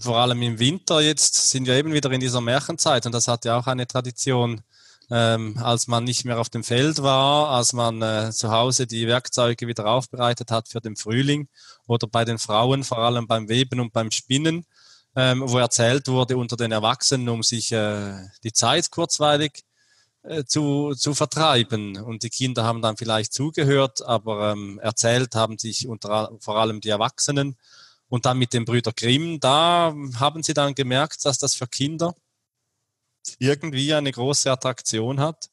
vor 0.00 0.16
allem 0.16 0.42
im 0.42 0.58
Winter. 0.58 1.00
Jetzt 1.00 1.50
sind 1.50 1.66
wir 1.66 1.74
eben 1.74 1.92
wieder 1.92 2.10
in 2.10 2.20
dieser 2.20 2.40
Märchenzeit 2.40 3.06
und 3.06 3.12
das 3.12 3.28
hat 3.28 3.44
ja 3.44 3.58
auch 3.58 3.66
eine 3.66 3.86
Tradition 3.86 4.62
ähm, 5.10 5.58
als 5.60 5.88
man 5.88 6.04
nicht 6.04 6.24
mehr 6.24 6.38
auf 6.38 6.48
dem 6.48 6.62
Feld 6.62 7.02
war, 7.02 7.50
als 7.50 7.72
man 7.72 8.00
äh, 8.00 8.30
zu 8.32 8.50
Hause 8.50 8.86
die 8.86 9.08
Werkzeuge 9.08 9.66
wieder 9.66 9.86
aufbereitet 9.86 10.50
hat 10.50 10.68
für 10.68 10.80
den 10.80 10.96
Frühling 10.96 11.48
oder 11.86 12.06
bei 12.06 12.24
den 12.24 12.38
Frauen, 12.38 12.84
vor 12.84 12.98
allem 12.98 13.26
beim 13.26 13.48
Weben 13.48 13.80
und 13.80 13.92
beim 13.92 14.12
Spinnen, 14.12 14.66
ähm, 15.16 15.42
wo 15.44 15.58
erzählt 15.58 16.06
wurde 16.06 16.36
unter 16.36 16.56
den 16.56 16.70
Erwachsenen, 16.70 17.28
um 17.28 17.42
sich 17.42 17.72
äh, 17.72 18.28
die 18.44 18.52
Zeit 18.52 18.90
kurzweilig 18.92 19.64
äh, 20.22 20.44
zu, 20.44 20.94
zu 20.94 21.14
vertreiben. 21.14 21.96
Und 22.00 22.22
die 22.22 22.30
Kinder 22.30 22.62
haben 22.62 22.80
dann 22.80 22.96
vielleicht 22.96 23.32
zugehört, 23.32 24.02
aber 24.02 24.52
ähm, 24.52 24.78
erzählt 24.80 25.34
haben 25.34 25.58
sich 25.58 25.88
unter, 25.88 26.30
vor 26.38 26.58
allem 26.58 26.80
die 26.80 26.90
Erwachsenen. 26.90 27.56
Und 28.10 28.26
dann 28.26 28.38
mit 28.38 28.52
dem 28.52 28.66
Brüder 28.66 28.92
Grimm, 28.92 29.40
da 29.40 29.94
haben 30.16 30.42
sie 30.42 30.52
dann 30.52 30.74
gemerkt, 30.74 31.24
dass 31.24 31.38
das 31.38 31.54
für 31.54 31.68
Kinder 31.68 32.14
irgendwie 33.38 33.94
eine 33.94 34.10
große 34.10 34.50
Attraktion 34.50 35.20
hat 35.20 35.48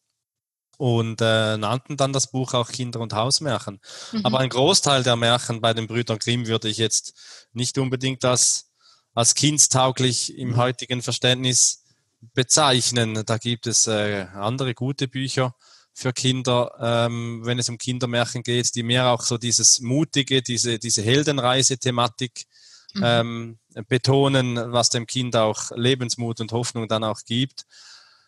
und 0.77 1.21
äh, 1.21 1.57
nannten 1.57 1.97
dann 1.97 2.13
das 2.13 2.31
Buch 2.31 2.53
auch 2.55 2.69
Kinder- 2.69 2.99
und 2.99 3.13
Hausmärchen. 3.13 3.79
Mhm. 4.11 4.25
Aber 4.25 4.39
ein 4.39 4.49
Großteil 4.49 5.03
der 5.03 5.15
Märchen 5.15 5.61
bei 5.61 5.73
den 5.73 5.87
Brüdern 5.87 6.17
Grimm 6.17 6.47
würde 6.47 6.67
ich 6.67 6.77
jetzt 6.77 7.13
nicht 7.53 7.77
unbedingt 7.77 8.25
als, 8.25 8.71
als 9.13 9.35
kindstauglich 9.35 10.35
im 10.35 10.49
mhm. 10.49 10.57
heutigen 10.57 11.03
Verständnis 11.03 11.83
bezeichnen. 12.33 13.23
Da 13.23 13.37
gibt 13.37 13.67
es 13.67 13.85
äh, 13.85 14.25
andere 14.33 14.73
gute 14.73 15.07
Bücher 15.07 15.55
für 15.97 16.13
Kinder, 16.13 16.71
ähm, 16.79 17.41
wenn 17.43 17.57
es 17.57 17.69
um 17.69 17.79
Kindermärchen 17.79 18.43
geht, 18.43 18.75
die 18.75 18.83
mehr 18.83 19.07
auch 19.07 19.23
so 19.23 19.39
dieses 19.39 19.79
mutige, 19.79 20.43
diese, 20.43 20.77
diese 20.77 21.01
Heldenreise-Thematik 21.01 22.45
mhm. 22.93 23.01
ähm, 23.03 23.59
betonen, 23.87 24.57
was 24.71 24.91
dem 24.91 25.07
Kind 25.07 25.35
auch 25.35 25.71
Lebensmut 25.75 26.39
und 26.39 26.51
Hoffnung 26.51 26.87
dann 26.87 27.03
auch 27.03 27.21
gibt 27.25 27.65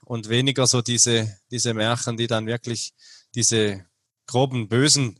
und 0.04 0.30
weniger 0.30 0.66
so 0.66 0.82
diese, 0.82 1.38
diese 1.52 1.76
Märchen, 1.76 2.18
die 2.18 2.26
dann 2.26 2.48
wirklich 2.48 2.94
diese 3.36 3.86
groben, 4.26 4.68
bösen, 4.68 5.20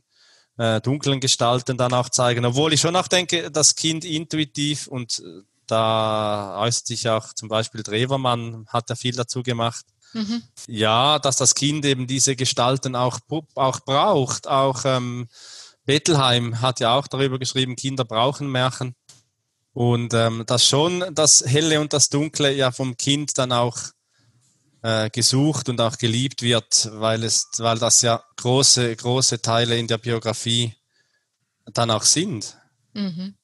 äh, 0.58 0.80
dunklen 0.80 1.20
Gestalten 1.20 1.78
dann 1.78 1.92
auch 1.92 2.08
zeigen. 2.08 2.44
Obwohl 2.44 2.72
ich 2.72 2.80
schon 2.80 2.96
auch 2.96 3.06
denke, 3.06 3.52
das 3.52 3.76
Kind 3.76 4.04
intuitiv 4.04 4.88
und 4.88 5.20
äh, 5.20 5.42
da 5.68 6.58
äußert 6.58 6.88
sich 6.88 7.08
auch 7.08 7.32
zum 7.32 7.48
Beispiel 7.48 7.84
Drewermann, 7.84 8.66
hat 8.66 8.90
ja 8.90 8.96
viel 8.96 9.14
dazu 9.14 9.44
gemacht. 9.44 9.86
Mhm. 10.12 10.42
Ja, 10.66 11.18
dass 11.18 11.36
das 11.36 11.54
Kind 11.54 11.84
eben 11.84 12.06
diese 12.06 12.36
Gestalten 12.36 12.96
auch, 12.96 13.18
auch 13.54 13.80
braucht. 13.80 14.48
Auch 14.48 14.84
ähm, 14.84 15.28
Bettelheim 15.84 16.60
hat 16.60 16.80
ja 16.80 16.96
auch 16.96 17.06
darüber 17.06 17.38
geschrieben, 17.38 17.76
Kinder 17.76 18.04
brauchen 18.04 18.50
Märchen. 18.50 18.94
Und 19.72 20.14
ähm, 20.14 20.44
dass 20.46 20.66
schon 20.66 21.04
das 21.14 21.44
Helle 21.46 21.80
und 21.80 21.92
das 21.92 22.08
Dunkle 22.08 22.52
ja 22.52 22.72
vom 22.72 22.96
Kind 22.96 23.38
dann 23.38 23.52
auch 23.52 23.78
äh, 24.82 25.10
gesucht 25.10 25.68
und 25.68 25.80
auch 25.80 25.96
geliebt 25.98 26.42
wird, 26.42 26.90
weil 26.94 27.22
es, 27.22 27.48
weil 27.58 27.78
das 27.78 28.02
ja 28.02 28.22
große, 28.36 28.96
große 28.96 29.40
Teile 29.40 29.78
in 29.78 29.86
der 29.86 29.98
Biografie 29.98 30.74
dann 31.66 31.90
auch 31.90 32.02
sind. 32.02 32.56
Mhm. 32.94 33.34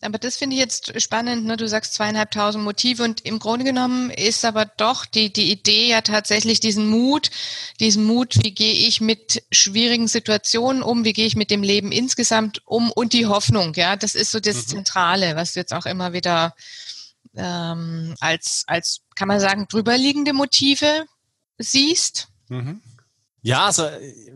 Aber 0.00 0.18
das 0.18 0.36
finde 0.36 0.56
ich 0.56 0.60
jetzt 0.60 1.00
spannend. 1.00 1.44
Ne? 1.44 1.56
Du 1.56 1.68
sagst 1.68 1.94
zweieinhalbtausend 1.94 2.64
Motive 2.64 3.04
und 3.04 3.20
im 3.24 3.38
Grunde 3.38 3.64
genommen 3.64 4.10
ist 4.10 4.44
aber 4.44 4.64
doch 4.64 5.06
die, 5.06 5.32
die 5.32 5.52
Idee 5.52 5.88
ja 5.88 6.00
tatsächlich 6.00 6.60
diesen 6.60 6.88
Mut, 6.88 7.30
diesen 7.78 8.04
Mut, 8.04 8.36
wie 8.42 8.52
gehe 8.52 8.74
ich 8.74 9.00
mit 9.00 9.44
schwierigen 9.52 10.08
Situationen 10.08 10.82
um, 10.82 11.04
wie 11.04 11.12
gehe 11.12 11.26
ich 11.26 11.36
mit 11.36 11.50
dem 11.50 11.62
Leben 11.62 11.92
insgesamt 11.92 12.62
um 12.66 12.90
und 12.90 13.12
die 13.12 13.26
Hoffnung. 13.26 13.74
Ja, 13.74 13.96
das 13.96 14.14
ist 14.14 14.32
so 14.32 14.40
das 14.40 14.56
mhm. 14.56 14.66
Zentrale, 14.66 15.36
was 15.36 15.52
du 15.52 15.60
jetzt 15.60 15.72
auch 15.72 15.86
immer 15.86 16.12
wieder 16.12 16.54
ähm, 17.36 18.14
als, 18.20 18.64
als, 18.66 19.00
kann 19.14 19.28
man 19.28 19.40
sagen, 19.40 19.66
drüberliegende 19.68 20.32
Motive 20.32 21.06
siehst. 21.58 22.28
Mhm. 22.48 22.82
Ja, 23.42 23.66
also 23.66 23.88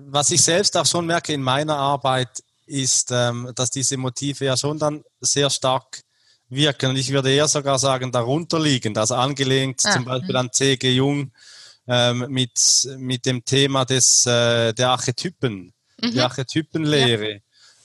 was 0.08 0.30
ich 0.30 0.42
selbst 0.42 0.76
auch 0.76 0.86
schon 0.86 1.06
merke 1.06 1.32
in 1.32 1.42
meiner 1.42 1.76
Arbeit, 1.76 2.42
ist, 2.66 3.10
ähm, 3.12 3.50
dass 3.54 3.70
diese 3.70 3.96
Motive 3.96 4.44
ja 4.44 4.56
schon 4.56 4.78
dann 4.78 5.02
sehr 5.20 5.50
stark 5.50 6.02
wirken. 6.48 6.90
Und 6.90 6.96
ich 6.96 7.10
würde 7.10 7.32
eher 7.32 7.48
sogar 7.48 7.78
sagen, 7.78 8.12
darunter 8.12 8.60
liegend, 8.60 8.98
also 8.98 9.14
angelehnt 9.14 9.82
ah, 9.84 9.92
zum 9.92 10.04
Beispiel 10.04 10.34
mh. 10.34 10.40
an 10.40 10.52
C.G. 10.52 10.92
Jung, 10.92 11.32
ähm, 11.88 12.26
mit, 12.28 12.58
mit 12.98 13.26
dem 13.26 13.44
Thema 13.44 13.84
des, 13.84 14.26
äh, 14.26 14.72
der 14.72 14.90
Archetypen, 14.90 15.72
mhm. 16.00 16.10
die 16.10 16.20
Archetypenlehre. 16.20 17.40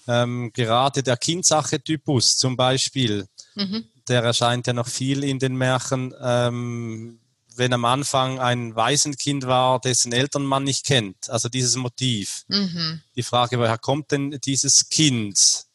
Ja. 0.08 0.24
Ähm, 0.24 0.52
gerade 0.54 1.04
der 1.04 1.18
Kindsarchetypus 1.18 2.38
zum 2.38 2.58
Beispiel, 2.58 3.28
mhm. 3.56 3.86
der 4.08 4.24
erscheint 4.24 4.68
ja 4.68 4.74
noch 4.74 4.88
viel 4.88 5.24
in 5.24 5.40
den 5.40 5.56
Märchen. 5.56 6.14
Ähm, 6.22 7.21
wenn 7.56 7.74
am 7.74 7.86
Anfang 7.86 8.40
ein 8.40 8.76
Waisenkind 8.76 9.46
war, 9.46 9.80
dessen 9.80 10.14
Eltern 10.14 10.46
man 10.46 10.64
nicht 10.64 10.86
kennt, 10.86 11.30
also 11.30 11.50
dieses 11.50 11.76
Motiv. 11.76 12.44
Mhm. 12.48 13.02
Die 13.16 13.24
Frage, 13.24 13.60
woher 13.60 13.78
kommt 13.78 14.12
denn 14.12 14.40
dieses 14.44 14.90
Kind? 14.90 15.66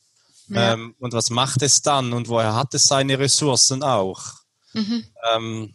Ja. 0.48 0.74
Ähm, 0.74 0.94
und 0.98 1.12
was 1.12 1.30
macht 1.30 1.62
es 1.62 1.82
dann? 1.82 2.12
Und 2.12 2.28
woher 2.28 2.54
hat 2.54 2.74
es 2.74 2.84
seine 2.84 3.18
Ressourcen 3.18 3.82
auch? 3.82 4.22
Mhm. 4.72 5.04
Ähm, 5.34 5.74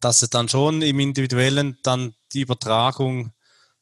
dass 0.00 0.22
es 0.22 0.30
dann 0.30 0.48
schon 0.48 0.82
im 0.82 1.00
Individuellen 1.00 1.78
dann 1.82 2.14
die 2.32 2.42
Übertragung 2.42 3.32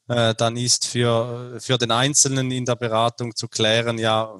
äh, 0.07 0.33
dann 0.35 0.57
ist 0.57 0.85
für, 0.85 1.57
für 1.59 1.77
den 1.77 1.91
Einzelnen 1.91 2.51
in 2.51 2.65
der 2.65 2.75
Beratung 2.75 3.35
zu 3.35 3.47
klären, 3.47 3.97
ja, 3.97 4.33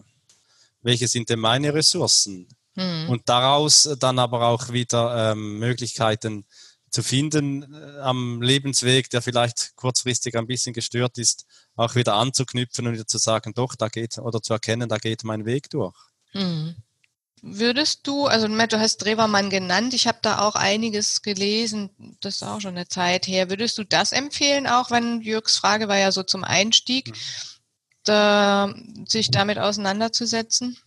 welche 0.82 1.08
sind 1.08 1.30
denn 1.30 1.40
meine 1.40 1.74
Ressourcen? 1.74 2.48
Mhm. 2.76 3.10
Und 3.10 3.30
daraus 3.30 3.90
dann 4.00 4.20
aber 4.20 4.48
auch 4.48 4.70
wieder 4.70 5.32
ähm, 5.32 5.60
Möglichkeiten 5.60 6.46
zu 6.94 7.04
finden 7.04 7.74
äh, 7.74 8.00
am 8.00 8.42
Lebensweg, 8.42 9.10
der 9.10 9.22
vielleicht 9.22 9.76
kurzfristig 9.76 10.36
ein 10.38 10.48
bisschen 10.48 10.74
gestört 10.74 11.18
ist, 11.18 11.46
auch 11.76 11.96
wieder 11.96 12.14
anzuknüpfen 12.14 12.88
und 12.88 12.94
wieder 12.94 13.08
zu 13.08 13.18
sagen, 13.18 13.54
doch, 13.54 13.76
da 13.76 13.90
geht, 13.90 14.18
oder 14.20 14.42
zu 14.42 14.54
erkennen, 14.54 14.88
da 14.88 14.98
geht 14.98 15.24
mein 15.24 15.46
Weg 15.46 15.70
durch. 15.70 15.96
Mhm. 16.34 16.76
Würdest 17.42 18.08
du, 18.08 18.28
also 18.28 18.48
du 18.48 18.80
hast 18.80 18.98
Drewermann 18.98 19.50
genannt, 19.50 19.94
ich 19.94 20.08
habe 20.08 20.20
da 20.22 20.40
auch 20.40 20.56
einiges 20.56 21.22
gelesen, 21.24 21.90
das 22.22 22.36
ist 22.36 22.44
auch 22.44 22.62
schon 22.62 22.78
eine 22.78 22.88
Zeit 22.88 23.28
her. 23.28 23.50
Würdest 23.50 23.78
du 23.78 23.84
das 23.84 24.14
empfehlen, 24.14 24.66
auch 24.66 24.92
wenn 24.92 25.20
Jürgs 25.20 25.58
Frage 25.58 25.90
war 25.90 25.98
ja 25.98 26.14
so 26.14 26.24
zum 26.24 26.46
Einstieg, 26.46 27.10
mhm. 27.10 27.16
da, 28.06 28.74
sich 29.06 29.30
damit 29.30 29.58
auseinanderzusetzen? 29.58 30.78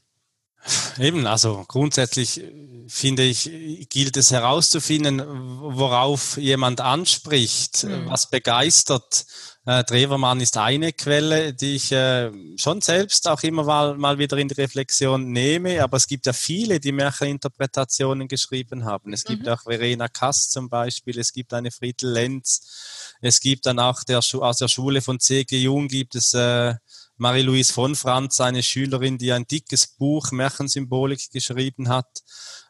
Eben, 0.99 1.27
also 1.27 1.65
grundsätzlich 1.69 2.43
finde 2.89 3.25
ich, 3.25 3.89
gilt 3.91 4.17
es 4.17 4.31
herauszufinden, 4.31 5.23
worauf 5.27 6.37
jemand 6.37 6.81
anspricht, 6.81 7.85
mhm. 7.85 8.09
was 8.09 8.31
begeistert. 8.31 9.27
Äh, 9.65 9.83
Drewermann 9.83 10.41
ist 10.41 10.57
eine 10.57 10.93
Quelle, 10.93 11.53
die 11.53 11.75
ich 11.75 11.91
äh, 11.91 12.31
schon 12.57 12.81
selbst 12.81 13.27
auch 13.27 13.43
immer 13.43 13.65
mal, 13.65 13.99
mal 13.99 14.17
wieder 14.19 14.37
in 14.37 14.47
die 14.47 14.55
Reflexion 14.55 15.33
nehme, 15.33 15.83
aber 15.83 15.97
es 15.97 16.07
gibt 16.07 16.27
ja 16.27 16.33
viele, 16.33 16.79
die 16.79 16.93
Märcheninterpretationen 16.93 18.29
geschrieben 18.29 18.85
haben. 18.85 19.13
Es 19.13 19.25
gibt 19.25 19.47
mhm. 19.47 19.49
auch 19.49 19.63
Verena 19.65 20.07
Kass 20.07 20.51
zum 20.51 20.69
Beispiel, 20.69 21.19
es 21.19 21.33
gibt 21.33 21.53
eine 21.53 21.73
Friedel 21.73 22.13
Lenz, 22.13 23.15
es 23.21 23.41
gibt 23.41 23.67
dann 23.67 23.81
auch 23.81 24.05
der, 24.05 24.19
aus 24.19 24.59
der 24.59 24.69
Schule 24.69 25.03
von 25.03 25.19
C.G. 25.19 25.59
Jung 25.59 25.89
gibt 25.89 26.15
es 26.15 26.33
äh, 26.35 26.75
Marie-Louise 27.19 27.73
von 27.73 27.95
Franz, 27.95 28.41
eine 28.41 28.63
Schülerin, 28.63 29.19
die 29.19 29.33
ein 29.33 29.47
dickes 29.47 29.87
Buch 29.87 30.31
Märchensymbolik 30.33 31.31
geschrieben 31.31 31.89
hat, 31.89 32.23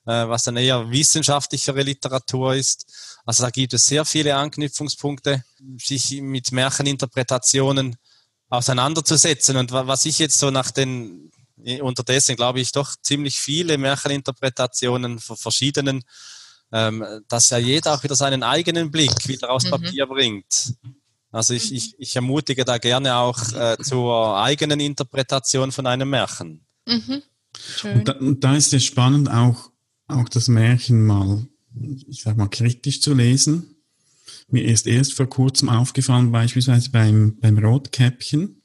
äh, 0.06 0.28
was 0.28 0.44
dann 0.44 0.56
eher 0.56 0.90
wissenschaftlichere 0.90 1.82
Literatur 1.82 2.54
ist. 2.54 3.20
Also 3.24 3.42
da 3.42 3.50
gibt 3.50 3.74
es 3.74 3.87
sehr 3.87 4.04
viele 4.04 4.37
Anknüpfungspunkte, 4.37 5.44
sich 5.78 6.20
mit 6.20 6.52
Märcheninterpretationen 6.52 7.96
auseinanderzusetzen. 8.48 9.56
Und 9.56 9.72
was 9.72 10.06
ich 10.06 10.18
jetzt 10.20 10.38
so 10.38 10.50
nach 10.50 10.70
den, 10.70 11.32
unterdessen 11.80 12.37
glaube 12.37 12.61
ich 12.61 12.70
doch 12.70 12.94
ziemlich 13.02 13.38
viele 13.38 13.78
Märcheninterpretationen 13.78 15.18
von 15.18 15.37
verschiedenen, 15.37 16.04
ähm, 16.72 17.04
dass 17.28 17.50
ja 17.50 17.59
jeder 17.59 17.94
auch 17.94 18.02
wieder 18.02 18.16
seinen 18.16 18.42
eigenen 18.42 18.90
Blick 18.90 19.26
wieder 19.26 19.50
aufs 19.50 19.66
mhm. 19.66 19.70
Papier 19.70 20.06
bringt. 20.06 20.74
Also 21.37 21.53
ich, 21.53 21.70
ich, 21.70 21.94
ich 21.99 22.16
ermutige 22.16 22.64
da 22.64 22.79
gerne 22.79 23.16
auch 23.16 23.53
äh, 23.53 23.77
zur 23.83 24.38
eigenen 24.38 24.81
Interpretation 24.81 25.70
von 25.70 25.87
einem 25.87 26.09
Märchen. 26.09 26.64
Mhm. 26.87 27.22
Und, 27.85 28.09
da, 28.09 28.12
und 28.12 28.42
da 28.42 28.57
ist 28.57 28.72
es 28.72 28.85
spannend, 28.85 29.31
auch, 29.31 29.70
auch 30.09 30.31
das 30.31 30.49
Märchen 30.49 31.05
mal, 31.05 31.46
ich 32.09 32.22
sag 32.22 32.38
mal, 32.38 32.49
kritisch 32.49 33.03
zu 33.03 33.12
lesen. 33.12 33.77
Mir 34.49 34.64
ist 34.64 34.87
erst 34.87 35.12
vor 35.12 35.27
kurzem 35.27 35.68
aufgefallen, 35.68 36.33
beispielsweise 36.33 36.88
beim, 36.88 37.37
beim 37.38 37.59
Rotkäppchen, 37.59 38.62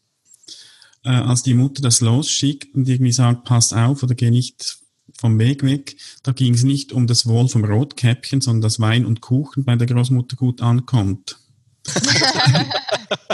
äh, 1.03 1.09
als 1.09 1.43
die 1.43 1.55
Mutter 1.55 1.81
das 1.81 1.99
losschickt 1.99 2.73
und 2.73 2.87
irgendwie 2.87 3.11
sagt, 3.11 3.43
pass 3.43 3.73
auf 3.73 4.01
oder 4.01 4.15
geh 4.15 4.31
nicht 4.31 4.77
vom 5.19 5.37
Weg 5.39 5.63
weg. 5.63 5.97
Da 6.23 6.31
ging 6.31 6.53
es 6.53 6.63
nicht 6.63 6.93
um 6.93 7.05
das 7.05 7.27
Wohl 7.27 7.49
vom 7.49 7.65
Rotkäppchen, 7.65 8.39
sondern 8.39 8.61
dass 8.61 8.79
Wein 8.79 9.05
und 9.05 9.19
Kuchen 9.19 9.65
bei 9.65 9.75
der 9.75 9.87
Großmutter 9.87 10.37
gut 10.37 10.61
ankommt. 10.61 11.35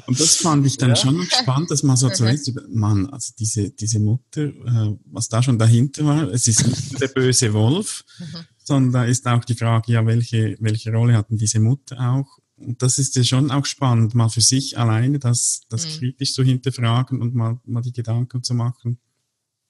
Und 0.07 0.19
das 0.19 0.38
fand 0.38 0.65
ich 0.65 0.77
dann 0.77 0.91
ja. 0.91 0.95
schon 0.95 1.25
spannend, 1.25 1.69
dass 1.69 1.83
man 1.83 1.97
so 1.97 2.10
zuletzt, 2.10 2.51
man, 2.69 3.07
also 3.07 3.33
diese, 3.38 3.71
diese 3.71 3.99
Mutter, 3.99 4.43
äh, 4.43 4.95
was 5.05 5.27
da 5.27 5.43
schon 5.43 5.60
dahinter 5.60 6.05
war, 6.05 6.29
es 6.29 6.47
ist 6.47 6.65
nicht 6.65 7.01
der 7.01 7.10
böse 7.10 7.53
Wolf, 7.53 8.05
mhm. 8.19 8.45
sondern 8.63 8.93
da 8.93 9.03
ist 9.05 9.27
auch 9.27 9.43
die 9.43 9.55
Frage, 9.55 9.91
ja, 9.91 10.05
welche, 10.05 10.55
welche 10.60 10.91
Rolle 10.91 11.15
hatten 11.15 11.38
diese 11.38 11.60
Mutter 11.60 11.99
auch? 11.99 12.39
Und 12.55 12.81
das 12.81 12.97
ist 12.99 13.15
ja 13.15 13.23
schon 13.23 13.51
auch 13.51 13.65
spannend, 13.65 14.15
mal 14.15 14.29
für 14.29 14.41
sich 14.41 14.77
alleine 14.77 15.19
das, 15.19 15.62
das 15.69 15.86
mhm. 15.86 15.99
kritisch 15.99 16.33
zu 16.33 16.43
hinterfragen 16.43 17.21
und 17.21 17.36
mal, 17.36 17.60
mal 17.65 17.81
die 17.81 17.93
Gedanken 17.93 18.43
zu 18.43 18.53
machen. 18.53 18.99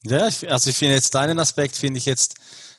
Ja, 0.06 0.30
also 0.48 0.70
ich 0.70 0.76
finde 0.76 0.94
jetzt 0.94 1.14
deinen 1.16 1.40
Aspekt 1.40 1.76
finde 1.76 1.98
ich 1.98 2.06
jetzt 2.06 2.36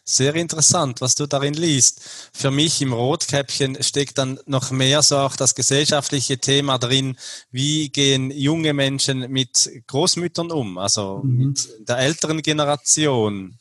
sehr 0.09 0.35
interessant, 0.35 1.01
was 1.01 1.15
du 1.15 1.27
darin 1.27 1.55
liest. 1.55 2.01
Für 2.33 2.51
mich 2.51 2.81
im 2.81 2.93
Rotkäppchen 2.93 3.83
steckt 3.83 4.17
dann 4.17 4.41
noch 4.47 4.71
mehr 4.71 5.03
so 5.03 5.19
auch 5.19 5.37
das 5.37 5.55
gesellschaftliche 5.55 6.39
Thema 6.39 6.79
drin. 6.79 7.17
Wie 7.51 7.91
gehen 7.91 8.31
junge 8.31 8.73
Menschen 8.73 9.31
mit 9.31 9.71
Großmüttern 9.87 10.51
um? 10.51 10.79
Also 10.79 11.21
mhm. 11.23 11.49
mit 11.49 11.69
der 11.89 11.99
älteren 11.99 12.43
Generation. 12.43 13.59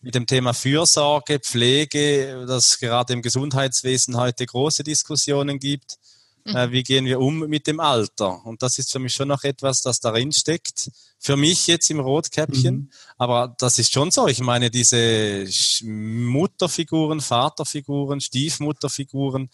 Mit 0.00 0.14
dem 0.14 0.26
Thema 0.26 0.52
Fürsorge, 0.52 1.38
Pflege, 1.40 2.44
das 2.46 2.78
gerade 2.78 3.14
im 3.14 3.22
Gesundheitswesen 3.22 4.16
heute 4.16 4.44
große 4.44 4.84
Diskussionen 4.84 5.58
gibt. 5.58 5.98
Äh, 6.44 6.70
wie 6.70 6.82
gehen 6.82 7.06
wir 7.06 7.20
um 7.20 7.40
mit 7.40 7.66
dem 7.66 7.80
Alter? 7.80 8.44
Und 8.44 8.62
das 8.62 8.78
ist 8.78 8.92
für 8.92 8.98
mich 8.98 9.14
schon 9.14 9.28
noch 9.28 9.44
etwas, 9.44 9.82
das 9.82 10.00
darin 10.00 10.32
steckt. 10.32 10.90
Für 11.18 11.36
mich 11.36 11.66
jetzt 11.66 11.90
im 11.90 12.00
Rotkäppchen. 12.00 12.74
Mhm. 12.74 12.90
Aber 13.16 13.54
das 13.58 13.78
ist 13.78 13.92
schon 13.92 14.10
so. 14.10 14.28
Ich 14.28 14.40
meine, 14.40 14.70
diese 14.70 15.46
Mutterfiguren, 15.84 17.20
Vaterfiguren, 17.20 18.20
Stiefmutterfiguren, 18.20 19.48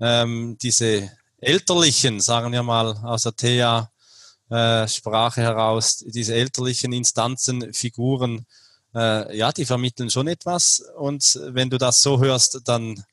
ähm, 0.00 0.58
diese 0.60 1.10
elterlichen, 1.38 2.20
sagen 2.20 2.52
wir 2.52 2.62
mal, 2.62 2.96
aus 2.98 3.22
der 3.22 3.36
Thea, 3.36 3.90
äh, 4.50 4.86
Sprache 4.86 5.40
heraus, 5.40 6.04
diese 6.06 6.34
elterlichen 6.34 6.92
Instanzen, 6.92 7.72
Figuren, 7.72 8.46
äh, 8.94 9.36
ja, 9.36 9.52
die 9.52 9.64
vermitteln 9.64 10.10
schon 10.10 10.28
etwas. 10.28 10.82
Und 10.96 11.40
wenn 11.46 11.70
du 11.70 11.78
das 11.78 12.00
so 12.02 12.20
hörst, 12.20 12.60
dann 12.64 13.04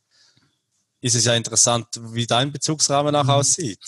ist 1.04 1.16
es 1.16 1.26
ja 1.26 1.34
interessant, 1.34 1.88
wie 2.00 2.26
dein 2.26 2.54
Bezugsrahmen 2.54 3.14
auch 3.14 3.26
mhm. 3.26 3.30
aussieht. 3.30 3.80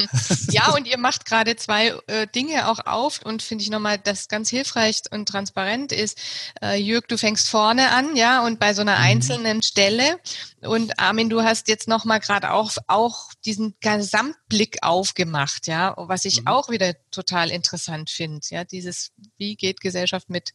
ja, 0.50 0.72
und 0.72 0.88
ihr 0.88 0.96
macht 0.96 1.26
gerade 1.26 1.54
zwei 1.54 1.94
äh, 2.06 2.26
Dinge 2.34 2.66
auch 2.66 2.78
auf 2.86 3.20
und 3.22 3.42
finde 3.42 3.62
ich 3.62 3.68
nochmal, 3.68 3.98
dass 3.98 4.28
ganz 4.28 4.48
hilfreich 4.48 5.02
und 5.10 5.28
transparent 5.28 5.92
ist. 5.92 6.16
Äh, 6.62 6.80
Jörg, 6.80 7.04
du 7.08 7.18
fängst 7.18 7.50
vorne 7.50 7.90
an, 7.90 8.16
ja, 8.16 8.42
und 8.46 8.58
bei 8.58 8.72
so 8.72 8.80
einer 8.80 8.96
mhm. 8.96 9.04
einzelnen 9.04 9.62
Stelle. 9.62 10.18
Und 10.62 10.98
Armin, 11.00 11.28
du 11.28 11.42
hast 11.42 11.66
jetzt 11.68 11.88
nochmal 11.88 12.20
gerade 12.20 12.52
auch, 12.52 12.72
auch 12.86 13.30
diesen 13.44 13.74
Gesamtblick 13.80 14.78
aufgemacht, 14.82 15.66
ja, 15.66 15.94
was 15.96 16.24
ich 16.24 16.42
mhm. 16.42 16.46
auch 16.46 16.70
wieder 16.70 16.94
total 17.10 17.50
interessant 17.50 18.10
finde. 18.10 18.40
Ja, 18.50 18.64
dieses, 18.64 19.10
wie 19.38 19.56
geht 19.56 19.80
Gesellschaft 19.80 20.30
mit 20.30 20.54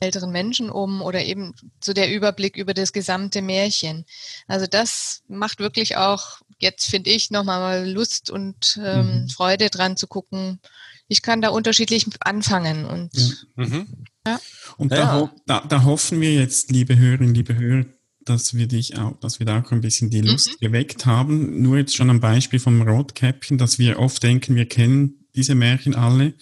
älteren 0.00 0.32
Menschen 0.32 0.70
um 0.70 1.02
oder 1.02 1.22
eben 1.22 1.54
so 1.84 1.92
der 1.92 2.10
Überblick 2.10 2.56
über 2.56 2.72
das 2.72 2.92
gesamte 2.92 3.42
Märchen. 3.42 4.06
Also 4.46 4.66
das 4.66 5.22
macht 5.28 5.58
wirklich 5.58 5.96
auch 5.96 6.40
jetzt, 6.58 6.86
finde 6.86 7.10
ich, 7.10 7.30
nochmal 7.30 7.90
Lust 7.90 8.30
und 8.30 8.80
ähm, 8.82 9.22
mhm. 9.22 9.28
Freude 9.28 9.68
dran 9.68 9.96
zu 9.98 10.06
gucken. 10.06 10.60
Ich 11.08 11.20
kann 11.20 11.42
da 11.42 11.50
unterschiedlich 11.50 12.06
anfangen. 12.20 12.86
Und, 12.86 13.10
ja. 13.14 13.34
Mhm. 13.56 13.86
ja. 14.26 14.40
und 14.78 14.92
da, 14.92 15.30
da, 15.46 15.60
da, 15.60 15.82
hoffen 15.82 16.20
wir 16.22 16.32
jetzt, 16.32 16.70
liebe 16.70 16.96
Hörerinnen, 16.96 17.34
liebe 17.34 17.54
Hörer, 17.54 17.84
dass 18.24 18.54
wir 18.54 18.66
dich 18.66 18.98
auch, 18.98 19.18
dass 19.20 19.38
wir 19.38 19.46
da 19.46 19.60
auch 19.60 19.72
ein 19.72 19.80
bisschen 19.80 20.10
die 20.10 20.20
Lust 20.20 20.52
mhm. 20.52 20.66
geweckt 20.66 21.06
haben. 21.06 21.62
Nur 21.62 21.78
jetzt 21.78 21.96
schon 21.96 22.10
am 22.10 22.20
Beispiel 22.20 22.58
vom 22.58 22.82
Rotkäppchen, 22.82 23.58
dass 23.58 23.78
wir 23.78 23.98
oft 23.98 24.22
denken, 24.22 24.54
wir 24.54 24.66
kennen 24.66 25.26
diese 25.34 25.54
Märchen 25.54 25.94
alle. 25.94 26.34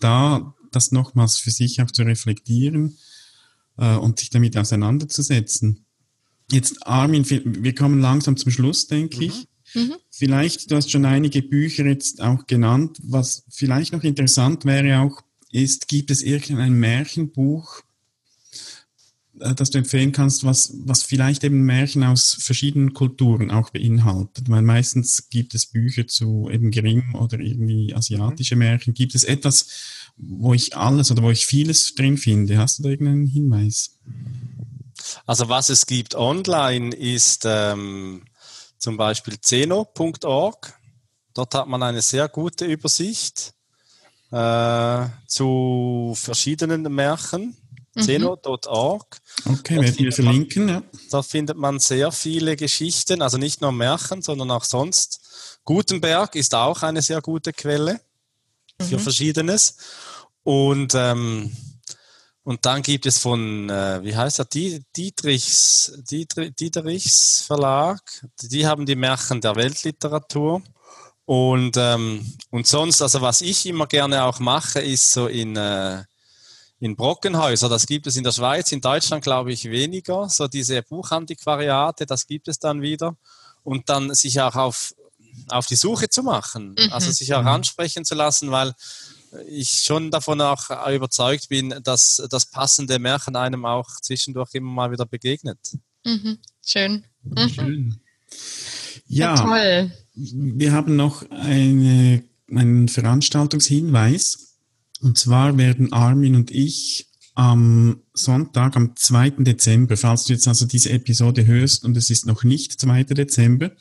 Da 0.00 0.54
das 0.70 0.90
nochmals 0.90 1.38
für 1.38 1.50
sich 1.50 1.80
auch 1.82 1.90
zu 1.90 2.02
reflektieren 2.02 2.96
äh, 3.76 3.94
und 3.96 4.18
sich 4.18 4.30
damit 4.30 4.56
auseinanderzusetzen. 4.56 5.84
Jetzt, 6.50 6.86
Armin, 6.86 7.28
wir 7.28 7.74
kommen 7.74 8.00
langsam 8.00 8.36
zum 8.36 8.50
Schluss, 8.50 8.86
denke 8.86 9.16
mhm. 9.16 9.22
ich. 9.22 9.48
Mhm. 9.74 9.94
Vielleicht, 10.10 10.70
du 10.70 10.76
hast 10.76 10.90
schon 10.90 11.04
einige 11.04 11.42
Bücher 11.42 11.86
jetzt 11.86 12.20
auch 12.20 12.46
genannt. 12.46 12.98
Was 13.02 13.44
vielleicht 13.48 13.92
noch 13.92 14.04
interessant 14.04 14.64
wäre 14.64 15.00
auch, 15.00 15.22
ist, 15.50 15.88
gibt 15.88 16.10
es 16.10 16.22
irgendein 16.22 16.74
Märchenbuch, 16.74 17.82
äh, 19.40 19.54
das 19.54 19.70
du 19.70 19.78
empfehlen 19.78 20.12
kannst, 20.12 20.44
was, 20.44 20.74
was 20.84 21.02
vielleicht 21.02 21.44
eben 21.44 21.62
Märchen 21.62 22.04
aus 22.04 22.36
verschiedenen 22.40 22.92
Kulturen 22.94 23.50
auch 23.50 23.70
beinhaltet? 23.70 24.48
Weil 24.48 24.62
meistens 24.62 25.28
gibt 25.30 25.54
es 25.54 25.66
Bücher 25.66 26.06
zu 26.06 26.48
eben 26.50 26.70
Grimm 26.70 27.14
oder 27.14 27.38
irgendwie 27.38 27.94
asiatische 27.94 28.56
Märchen. 28.56 28.94
Gibt 28.94 29.14
es 29.14 29.24
etwas, 29.24 29.66
wo 30.16 30.54
ich 30.54 30.76
alles 30.76 31.10
oder 31.10 31.22
wo 31.22 31.30
ich 31.30 31.46
vieles 31.46 31.94
drin 31.94 32.18
finde? 32.18 32.58
Hast 32.58 32.78
du 32.78 32.84
da 32.84 32.90
irgendeinen 32.90 33.26
Hinweis? 33.26 33.98
Also 35.26 35.48
was 35.48 35.68
es 35.68 35.86
gibt 35.86 36.14
online 36.14 36.94
ist 36.94 37.44
ähm, 37.46 38.24
zum 38.78 38.96
Beispiel 38.96 39.40
zeno.org. 39.40 40.78
Dort 41.34 41.54
hat 41.54 41.68
man 41.68 41.82
eine 41.82 42.02
sehr 42.02 42.28
gute 42.28 42.66
Übersicht 42.66 43.54
äh, 44.30 45.06
zu 45.26 46.14
verschiedenen 46.16 46.82
Märchen. 46.94 47.56
Mhm. 47.94 48.02
Zeno.org. 48.02 49.20
Okay, 49.44 49.80
werden 49.80 49.98
wir 49.98 50.12
verlinken, 50.12 50.66
man, 50.66 50.74
ja. 50.74 50.82
Da 51.10 51.22
findet 51.22 51.56
man 51.56 51.78
sehr 51.78 52.10
viele 52.10 52.56
Geschichten, 52.56 53.20
also 53.20 53.36
nicht 53.38 53.60
nur 53.60 53.72
Märchen, 53.72 54.22
sondern 54.22 54.50
auch 54.50 54.64
sonst. 54.64 55.58
Gutenberg 55.64 56.34
ist 56.34 56.54
auch 56.54 56.82
eine 56.82 57.02
sehr 57.02 57.20
gute 57.20 57.52
Quelle 57.52 58.00
für 58.80 58.98
mhm. 58.98 59.02
Verschiedenes. 59.02 59.76
Und, 60.42 60.94
ähm, 60.94 61.54
und 62.44 62.66
dann 62.66 62.82
gibt 62.82 63.06
es 63.06 63.18
von, 63.18 63.68
äh, 63.68 64.02
wie 64.02 64.16
heißt 64.16 64.40
er, 64.40 64.46
Dietrichs, 64.46 65.92
Dietrichs 66.10 67.44
Verlag, 67.46 68.00
die 68.40 68.66
haben 68.66 68.86
die 68.86 68.96
Märchen 68.96 69.40
der 69.40 69.54
Weltliteratur. 69.54 70.62
Und, 71.24 71.76
ähm, 71.76 72.36
und 72.50 72.66
sonst, 72.66 73.00
also 73.00 73.20
was 73.20 73.42
ich 73.42 73.66
immer 73.66 73.86
gerne 73.86 74.24
auch 74.24 74.40
mache, 74.40 74.80
ist 74.80 75.12
so 75.12 75.28
in, 75.28 75.56
äh, 75.56 76.02
in 76.82 76.96
Brockenhäuser, 76.96 77.68
das 77.68 77.86
gibt 77.86 78.08
es 78.08 78.16
in 78.16 78.24
der 78.24 78.32
Schweiz, 78.32 78.72
in 78.72 78.80
Deutschland 78.80 79.22
glaube 79.22 79.52
ich 79.52 79.70
weniger, 79.70 80.28
so 80.28 80.48
diese 80.48 80.82
Buchantiquariate, 80.82 82.06
das 82.06 82.26
gibt 82.26 82.48
es 82.48 82.58
dann 82.58 82.82
wieder. 82.82 83.16
Und 83.62 83.88
dann 83.88 84.12
sich 84.14 84.40
auch 84.40 84.56
auf, 84.56 84.92
auf 85.48 85.66
die 85.66 85.76
Suche 85.76 86.08
zu 86.08 86.24
machen, 86.24 86.74
mhm. 86.76 86.92
also 86.92 87.12
sich 87.12 87.32
auch 87.34 87.44
ansprechen 87.44 88.04
zu 88.04 88.16
lassen, 88.16 88.50
weil 88.50 88.74
ich 89.46 89.82
schon 89.82 90.10
davon 90.10 90.40
auch 90.40 90.70
überzeugt 90.90 91.48
bin, 91.48 91.72
dass 91.84 92.20
das 92.28 92.46
passende 92.46 92.98
Märchen 92.98 93.36
einem 93.36 93.64
auch 93.64 93.88
zwischendurch 94.00 94.52
immer 94.54 94.72
mal 94.72 94.90
wieder 94.90 95.06
begegnet. 95.06 95.60
Mhm. 96.04 96.38
Schön. 96.66 97.04
Mhm. 97.22 97.48
Schön. 97.48 98.00
Ja, 99.06 99.36
ja, 99.36 99.40
toll. 99.40 99.92
Wir 100.14 100.72
haben 100.72 100.96
noch 100.96 101.22
eine, 101.30 102.24
einen 102.50 102.88
Veranstaltungshinweis. 102.88 104.51
Und 105.02 105.18
zwar 105.18 105.58
werden 105.58 105.92
Armin 105.92 106.36
und 106.36 106.50
ich 106.50 107.08
am 107.34 108.02
Sonntag, 108.14 108.76
am 108.76 108.94
2. 108.94 109.30
Dezember, 109.38 109.96
falls 109.96 110.24
du 110.24 110.32
jetzt 110.32 110.46
also 110.46 110.66
diese 110.66 110.90
Episode 110.90 111.46
hörst 111.46 111.84
und 111.84 111.96
es 111.96 112.08
ist 112.08 112.26
noch 112.26 112.44
nicht 112.44 112.80
2. 112.80 113.04
Dezember, 113.04 113.72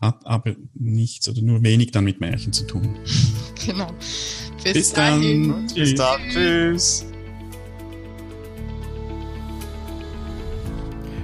hat 0.00 0.26
aber 0.26 0.54
nichts 0.74 1.28
oder 1.28 1.42
nur 1.42 1.62
wenig 1.62 1.90
dann 1.90 2.04
mit 2.04 2.20
Märchen 2.20 2.52
zu 2.52 2.66
tun. 2.66 2.96
Genau. 3.66 3.92
Bis, 4.62 4.72
Bis 4.72 4.92
dann. 4.92 5.66
Bis 5.74 5.94
dann. 5.94 6.20
Tschüss. 6.30 7.04